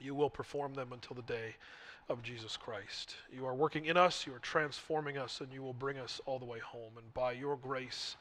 you 0.01 0.15
will 0.17 0.29
perform 0.29 0.75
them 0.75 0.93
until 0.93 1.15
the 1.15 1.23
day 1.23 1.55
of 2.09 2.21
Jesus 2.23 2.57
Christ. 2.57 3.15
You 3.33 3.47
are 3.47 3.55
working 3.55 3.87
in 3.87 3.97
us, 3.97 4.27
you 4.27 4.35
are 4.35 4.41
transforming 4.41 5.19
us, 5.19 5.41
and 5.41 5.53
you 5.53 5.63
will 5.63 5.73
bring 5.73 5.99
us 5.99 6.21
all 6.27 6.41
the 6.41 6.45
way 6.45 6.59
home. 6.59 6.93
And 6.97 7.15
by 7.15 7.33
your 7.33 7.57
grace, 7.57 8.17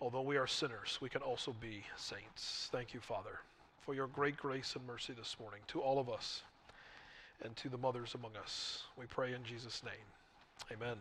although 0.00 0.22
we 0.22 0.36
are 0.36 0.48
sinners, 0.48 0.98
we 1.00 1.08
can 1.08 1.22
also 1.22 1.54
be 1.60 1.84
saints. 1.96 2.68
Thank 2.72 2.92
you, 2.92 2.98
Father, 2.98 3.38
for 3.82 3.94
your 3.94 4.08
great 4.08 4.36
grace 4.36 4.74
and 4.74 4.84
mercy 4.84 5.12
this 5.16 5.36
morning 5.38 5.60
to 5.68 5.80
all 5.80 6.00
of 6.00 6.08
us 6.08 6.42
and 7.44 7.54
to 7.56 7.68
the 7.68 7.78
mothers 7.78 8.16
among 8.16 8.32
us. 8.42 8.82
We 8.98 9.06
pray 9.06 9.32
in 9.32 9.44
Jesus' 9.44 9.84
name. 9.84 10.72
Amen. 10.72 10.96